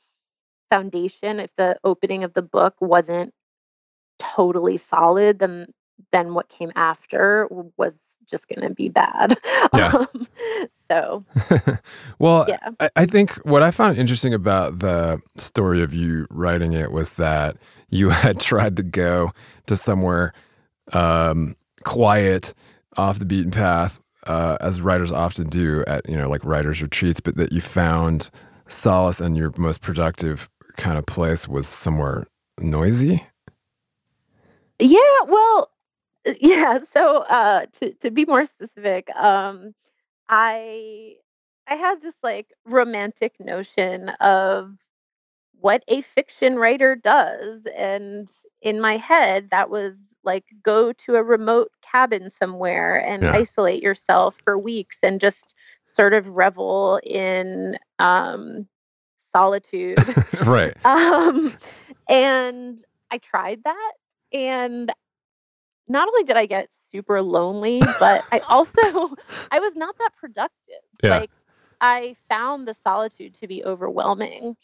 foundation 0.71 1.41
if 1.41 1.55
the 1.57 1.77
opening 1.85 2.25
of 2.25 2.33
the 2.33 2.43
book 2.43 2.75
wasn't 2.81 3.33
totally 4.19 4.77
solid 4.77 5.39
then 5.39 5.67
then 6.13 6.35
what 6.35 6.49
came 6.49 6.73
after 6.77 7.49
was 7.77 8.17
just 8.27 8.49
going 8.49 8.67
to 8.67 8.75
be 8.75 8.89
bad 8.89 9.39
Yeah. 9.75 9.93
um, 9.93 10.27
so 10.89 11.25
well, 12.19 12.47
yeah 12.49 12.71
I, 12.81 12.91
I 12.97 13.07
think 13.07 13.35
what 13.45 13.63
I 13.63 13.71
found 13.71 13.99
interesting 13.99 14.35
about 14.35 14.79
the 14.79 15.21
story 15.37 15.83
of 15.83 15.95
you 15.95 16.27
writing 16.31 16.73
it 16.73 16.93
was 16.93 17.13
that 17.13 17.57
you 17.91 18.09
had 18.11 18.41
tried 18.41 18.77
to 18.77 18.83
go 18.83 19.33
to 19.67 19.77
somewhere 19.77 20.33
um, 20.93 21.57
quiet, 21.85 22.55
off 22.97 23.19
the 23.19 23.25
beaten 23.25 23.51
path, 23.51 24.01
uh, 24.27 24.57
as 24.61 24.81
writers 24.81 25.13
often 25.13 25.49
do 25.49 25.85
at 25.87 26.09
you 26.09 26.17
know 26.17 26.29
like 26.29 26.45
writers 26.45 26.81
retreats, 26.83 27.21
but 27.21 27.37
that 27.37 27.53
you 27.53 27.61
found 27.61 28.31
solace 28.69 29.21
and 29.21 29.37
your 29.37 29.53
most 29.59 29.81
productive 29.81 30.49
kind 30.77 30.99
of 30.99 31.07
place 31.07 31.47
was 31.49 31.69
somewhere 31.69 32.27
noisy. 32.59 33.25
Yeah, 34.79 34.99
well, 35.29 35.71
yeah. 36.41 36.79
So 36.79 37.19
uh, 37.19 37.67
to 37.81 37.93
to 37.95 38.11
be 38.11 38.25
more 38.25 38.45
specific, 38.45 39.09
um, 39.17 39.75
I 40.29 41.17
I 41.69 41.75
had 41.77 42.03
this 42.03 42.15
like 42.23 42.53
romantic 42.67 43.35
notion 43.41 44.11
of 44.21 44.77
what 45.61 45.83
a 45.89 46.03
fiction 46.03 46.57
writer 46.57 46.97
does, 46.97 47.67
and 47.77 48.31
in 48.63 48.81
my 48.81 48.97
head, 48.97 49.51
that 49.51 49.71
was 49.71 50.15
like 50.25 50.45
go 50.63 50.93
to 50.93 51.17
a 51.17 51.23
remote 51.23 51.71
cabin 51.83 52.31
somewhere 52.31 52.97
and 52.97 53.25
Yeah. 53.25 53.33
isolate 53.33 53.83
yourself 53.83 54.37
for 54.45 54.59
weeks 54.59 54.99
and 55.03 55.21
just 55.21 55.55
sort 55.85 56.15
of 56.15 56.37
revel 56.37 57.01
in 57.05 57.77
um, 57.99 58.67
solitude. 59.33 60.17
right. 60.45 60.75
Um, 60.85 61.55
and 62.09 62.83
I 63.11 63.19
tried 63.19 63.61
that, 63.65 63.93
and 64.33 64.93
not 65.89 66.09
only 66.09 66.25
did 66.25 66.37
I 66.37 66.47
get 66.47 66.73
super 66.73 67.21
lonely, 67.23 67.83
but 68.01 68.25
I 68.33 68.39
also 68.49 68.81
I 69.51 69.61
was 69.61 69.77
not 69.77 69.97
that 69.99 70.11
productive. 70.17 70.53
Yeah. 71.03 71.21
Like 71.21 71.31
I 71.81 72.17
found 72.29 72.67
the 72.67 72.75
solitude 72.75 73.35
to 73.35 73.49
be 73.49 73.65
overwhelming. 73.65 74.57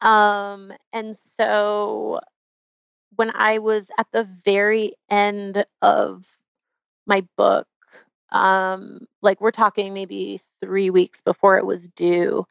Um, 0.00 0.72
and 0.92 1.16
so 1.16 2.20
when 3.16 3.30
I 3.34 3.58
was 3.58 3.90
at 3.98 4.06
the 4.12 4.24
very 4.44 4.94
end 5.10 5.64
of 5.82 6.26
my 7.06 7.26
book, 7.36 7.66
um, 8.32 9.06
like 9.22 9.40
we're 9.40 9.52
talking 9.52 9.94
maybe 9.94 10.40
three 10.62 10.90
weeks 10.90 11.20
before 11.22 11.56
it 11.58 11.66
was 11.66 11.88
due, 11.88 12.44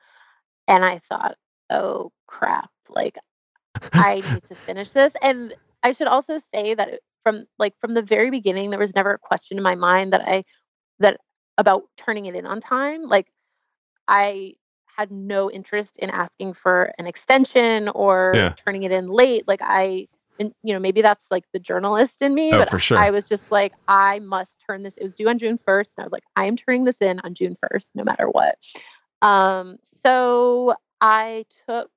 and 0.67 0.85
I 0.85 0.99
thought, 0.99 1.35
oh 1.69 2.11
crap, 2.27 2.69
like 2.89 3.17
I 3.93 4.15
need 4.15 4.43
to 4.45 4.55
finish 4.55 4.91
this. 4.91 5.13
And 5.21 5.53
I 5.83 5.91
should 5.91 6.07
also 6.07 6.39
say 6.53 6.73
that 6.73 6.89
it- 6.89 7.03
from 7.23 7.45
like 7.57 7.73
from 7.79 7.93
the 7.93 8.01
very 8.01 8.29
beginning, 8.29 8.69
there 8.69 8.79
was 8.79 8.95
never 8.95 9.13
a 9.13 9.19
question 9.19 9.57
in 9.57 9.63
my 9.63 9.75
mind 9.75 10.13
that 10.13 10.21
I 10.27 10.43
that 10.99 11.19
about 11.57 11.83
turning 11.97 12.25
it 12.25 12.35
in 12.35 12.45
on 12.45 12.59
time. 12.59 13.03
Like 13.03 13.27
I 14.07 14.53
had 14.85 15.11
no 15.11 15.49
interest 15.49 15.97
in 15.97 16.09
asking 16.09 16.53
for 16.53 16.91
an 16.99 17.07
extension 17.07 17.89
or 17.89 18.33
Yeah. 18.35 18.53
turning 18.53 18.83
it 18.83 18.91
in 18.91 19.07
late. 19.07 19.47
Like 19.47 19.61
I 19.63 20.07
and 20.39 20.51
you 20.63 20.73
know, 20.73 20.79
maybe 20.79 21.01
that's 21.01 21.27
like 21.29 21.45
the 21.53 21.59
journalist 21.59 22.21
in 22.21 22.33
me, 22.33 22.53
Oh, 22.53 22.59
but 22.59 22.69
for 22.69 22.79
sure. 22.79 22.97
I 22.97 23.11
was 23.11 23.27
just 23.27 23.51
like, 23.51 23.71
I 23.87 24.19
must 24.19 24.63
turn 24.67 24.81
this. 24.83 24.97
It 24.97 25.03
was 25.03 25.13
due 25.13 25.29
on 25.29 25.37
June 25.37 25.57
1st. 25.57 25.93
And 25.97 26.03
I 26.03 26.05
was 26.05 26.11
like, 26.11 26.23
I 26.35 26.45
am 26.45 26.55
turning 26.55 26.85
this 26.85 27.01
in 27.01 27.19
on 27.19 27.33
June 27.35 27.55
1st, 27.55 27.91
no 27.95 28.03
matter 28.03 28.27
what. 28.27 28.57
Um, 29.21 29.77
so 29.83 30.73
I 31.01 31.45
took 31.67 31.89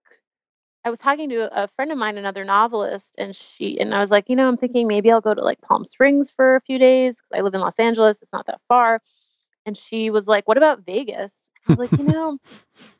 I 0.86 0.90
was 0.90 1.00
talking 1.00 1.28
to 1.30 1.64
a 1.64 1.66
friend 1.66 1.90
of 1.92 1.98
mine, 1.98 2.16
another 2.16 2.44
novelist, 2.44 3.16
and 3.18 3.34
she 3.34 3.78
and 3.80 3.92
I 3.92 4.00
was 4.00 4.12
like, 4.12 4.30
you 4.30 4.36
know, 4.36 4.48
I'm 4.48 4.56
thinking 4.56 4.86
maybe 4.86 5.10
I'll 5.10 5.20
go 5.20 5.34
to 5.34 5.42
like 5.42 5.60
Palm 5.62 5.84
Springs 5.84 6.30
for 6.30 6.56
a 6.56 6.60
few 6.62 6.78
days 6.78 7.16
because 7.16 7.38
I 7.38 7.42
live 7.42 7.54
in 7.54 7.60
Los 7.60 7.80
Angeles. 7.80 8.22
It's 8.22 8.32
not 8.32 8.46
that 8.46 8.60
far. 8.68 9.02
And 9.66 9.76
she 9.76 10.10
was 10.10 10.28
like, 10.28 10.48
"What 10.48 10.58
about 10.58 10.86
Vegas? 10.86 11.50
I 11.68 11.72
was 11.72 11.78
like, 11.80 11.92
you 11.96 12.04
know, 12.06 12.38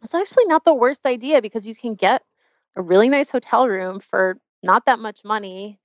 it's 0.03 0.15
actually 0.15 0.47
not 0.47 0.65
the 0.65 0.75
worst 0.75 1.07
idea 1.07 1.43
because 1.43 1.67
you 1.67 1.77
can 1.77 1.95
get 1.95 2.23
a 2.77 2.83
really 2.83 3.09
nice 3.09 3.31
hotel 3.31 3.69
room 3.69 4.01
for 4.01 4.39
not 4.65 4.87
that 4.87 4.99
much 5.01 5.23
money. 5.25 5.81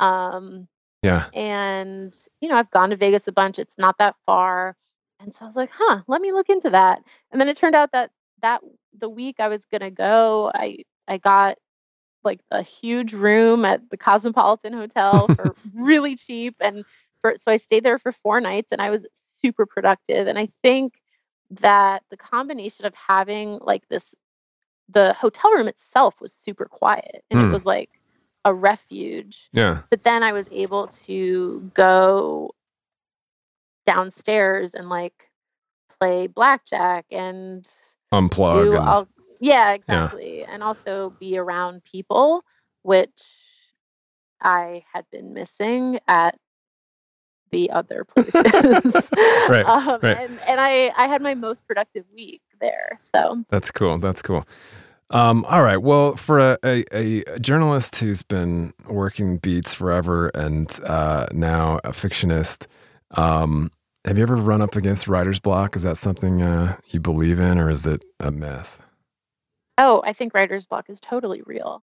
Um, 0.00 0.68
Yeah. 1.02 1.30
and 1.34 2.16
you 2.40 2.48
know, 2.48 2.56
I've 2.56 2.70
gone 2.72 2.90
to 2.90 2.96
Vegas 2.96 3.28
a 3.28 3.32
bunch. 3.32 3.58
It's 3.60 3.78
not 3.78 3.98
that 3.98 4.16
far. 4.26 4.76
And 5.20 5.34
so 5.34 5.44
I 5.44 5.48
was 5.48 5.56
like, 5.56 5.70
huh, 5.72 6.02
let 6.08 6.20
me 6.22 6.32
look 6.32 6.50
into 6.50 6.70
that. 6.70 7.00
And 7.32 7.40
then 7.40 7.48
it 7.48 7.56
turned 7.58 7.76
out 7.76 7.92
that 7.92 8.10
that 8.42 8.62
the 8.98 9.08
week 9.10 9.36
I 9.40 9.48
was 9.48 9.64
gonna 9.66 9.90
go, 9.90 10.50
I 10.54 10.78
I 11.08 11.18
got 11.18 11.58
like 12.22 12.40
a 12.50 12.62
huge 12.62 13.12
room 13.12 13.64
at 13.64 13.90
the 13.90 13.96
Cosmopolitan 13.96 14.72
Hotel 14.72 15.28
for 15.34 15.54
really 15.74 16.16
cheap 16.16 16.56
and 16.60 16.84
for 17.20 17.34
so 17.36 17.52
I 17.52 17.56
stayed 17.58 17.84
there 17.84 17.98
for 17.98 18.12
4 18.12 18.40
nights 18.40 18.72
and 18.72 18.80
I 18.80 18.90
was 18.90 19.06
super 19.12 19.66
productive 19.66 20.26
and 20.26 20.38
I 20.38 20.46
think 20.62 20.94
that 21.50 22.02
the 22.10 22.16
combination 22.16 22.86
of 22.86 22.94
having 22.94 23.58
like 23.62 23.86
this 23.88 24.14
the 24.88 25.12
hotel 25.14 25.50
room 25.52 25.68
itself 25.68 26.14
was 26.20 26.32
super 26.32 26.64
quiet 26.66 27.24
and 27.30 27.40
Mm. 27.40 27.48
it 27.50 27.52
was 27.52 27.66
like 27.66 27.90
a 28.46 28.52
refuge 28.54 29.48
Yeah. 29.52 29.82
but 29.90 30.02
then 30.02 30.22
I 30.22 30.32
was 30.32 30.48
able 30.50 30.86
to 31.06 31.70
go 31.74 32.50
downstairs 33.86 34.74
and 34.74 34.88
like 34.88 35.30
play 36.00 36.26
blackjack 36.26 37.06
and 37.10 37.68
Unplug. 38.12 38.52
do 38.52 38.76
and- 38.76 38.88
all 38.88 39.08
yeah 39.44 39.72
exactly 39.72 40.44
and 40.44 40.62
also 40.62 41.14
be 41.20 41.38
around 41.38 41.82
people 41.84 42.42
which 42.82 43.22
i 44.42 44.84
had 44.92 45.04
been 45.12 45.34
missing 45.34 45.98
at 46.08 46.36
the 47.52 47.70
other 47.70 48.04
places 48.16 49.10
Right, 49.48 49.66
um, 49.66 50.00
right. 50.02 50.18
and, 50.18 50.40
and 50.48 50.60
i 50.60 50.92
i 50.96 51.08
had 51.08 51.22
my 51.22 51.34
most 51.34 51.66
productive 51.66 52.04
week 52.14 52.42
there 52.60 52.98
so 53.00 53.44
That's 53.50 53.70
cool. 53.70 53.98
That's 53.98 54.22
cool. 54.22 54.44
Um, 55.10 55.44
all 55.46 55.62
right. 55.62 55.78
Well, 55.78 56.16
for 56.16 56.38
a, 56.40 56.58
a, 56.64 56.84
a 56.92 57.38
journalist 57.40 57.96
who's 57.96 58.22
been 58.22 58.74
working 58.88 59.38
beats 59.38 59.74
forever 59.74 60.28
and 60.30 60.70
uh, 60.84 61.28
now 61.32 61.80
a 61.84 61.90
fictionist, 61.90 62.66
um, 63.12 63.72
have 64.04 64.18
you 64.18 64.24
ever 64.24 64.36
run 64.36 64.62
up 64.62 64.76
against 64.76 65.08
writer's 65.08 65.40
block? 65.40 65.76
Is 65.76 65.82
that 65.84 65.98
something 65.98 66.42
uh, 66.42 66.78
you 66.88 67.00
believe 67.00 67.40
in, 67.40 67.58
or 67.58 67.70
is 67.70 67.86
it 67.86 68.04
a 68.20 68.32
myth? 68.32 68.80
Oh 69.78 70.02
i 70.04 70.12
think 70.12 70.34
writer's 70.34 70.66
block 70.66 70.88
is 70.88 71.00
totally 71.00 71.42
real 71.44 71.82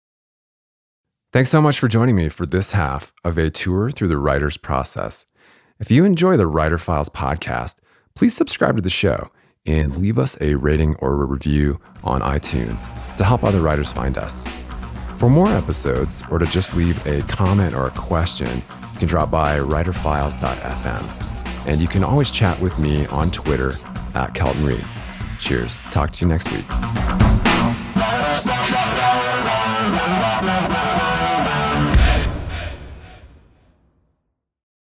Thanks 1.33 1.49
so 1.49 1.63
much 1.63 1.79
for 1.79 1.89
joining 1.89 2.15
me 2.15 2.29
for 2.29 2.45
this 2.45 2.73
half 2.73 3.11
of 3.25 3.39
a 3.39 3.49
tour 3.49 3.91
through 3.91 4.09
the 4.09 4.19
writer's 4.19 4.59
process. 4.59 5.25
If 5.81 5.91
you 5.91 6.05
enjoy 6.05 6.37
the 6.37 6.47
Writer 6.47 6.77
Files 6.77 7.09
podcast, 7.09 7.77
please 8.15 8.37
subscribe 8.37 8.77
to 8.77 8.83
the 8.83 8.91
show 8.91 9.31
and 9.65 9.97
leave 9.97 10.19
us 10.19 10.37
a 10.43 10.57
rating 10.57 10.95
or 10.97 11.15
a 11.15 11.25
review 11.25 11.81
on 12.05 12.21
iTunes 12.21 12.85
to 13.17 13.25
help 13.25 13.45
other 13.45 13.63
writers 13.63 13.91
find 13.91 14.19
us. 14.19 14.45
For 15.17 15.31
more 15.31 15.49
episodes 15.49 16.23
or 16.31 16.39
to 16.39 16.45
just 16.45 16.77
leave 16.77 17.07
a 17.07 17.23
comment 17.23 17.75
or 17.75 17.87
a 17.87 17.93
question, 17.93 18.63
you 18.93 18.99
can 18.99 19.09
drop 19.09 19.31
by 19.31 19.59
writerfiles.fm. 19.59 21.67
And 21.67 21.81
you 21.81 21.89
can 21.89 22.05
always 22.05 22.31
chat 22.31 22.61
with 22.61 22.79
me 22.79 23.07
on 23.07 23.31
Twitter 23.31 23.79
at 24.15 24.35
Kelton 24.35 24.67
Reid. 24.67 24.85
Cheers. 25.39 25.79
Talk 25.91 26.11
to 26.13 26.27
you 26.27 26.29
next 26.29 26.53
week. 26.53 27.52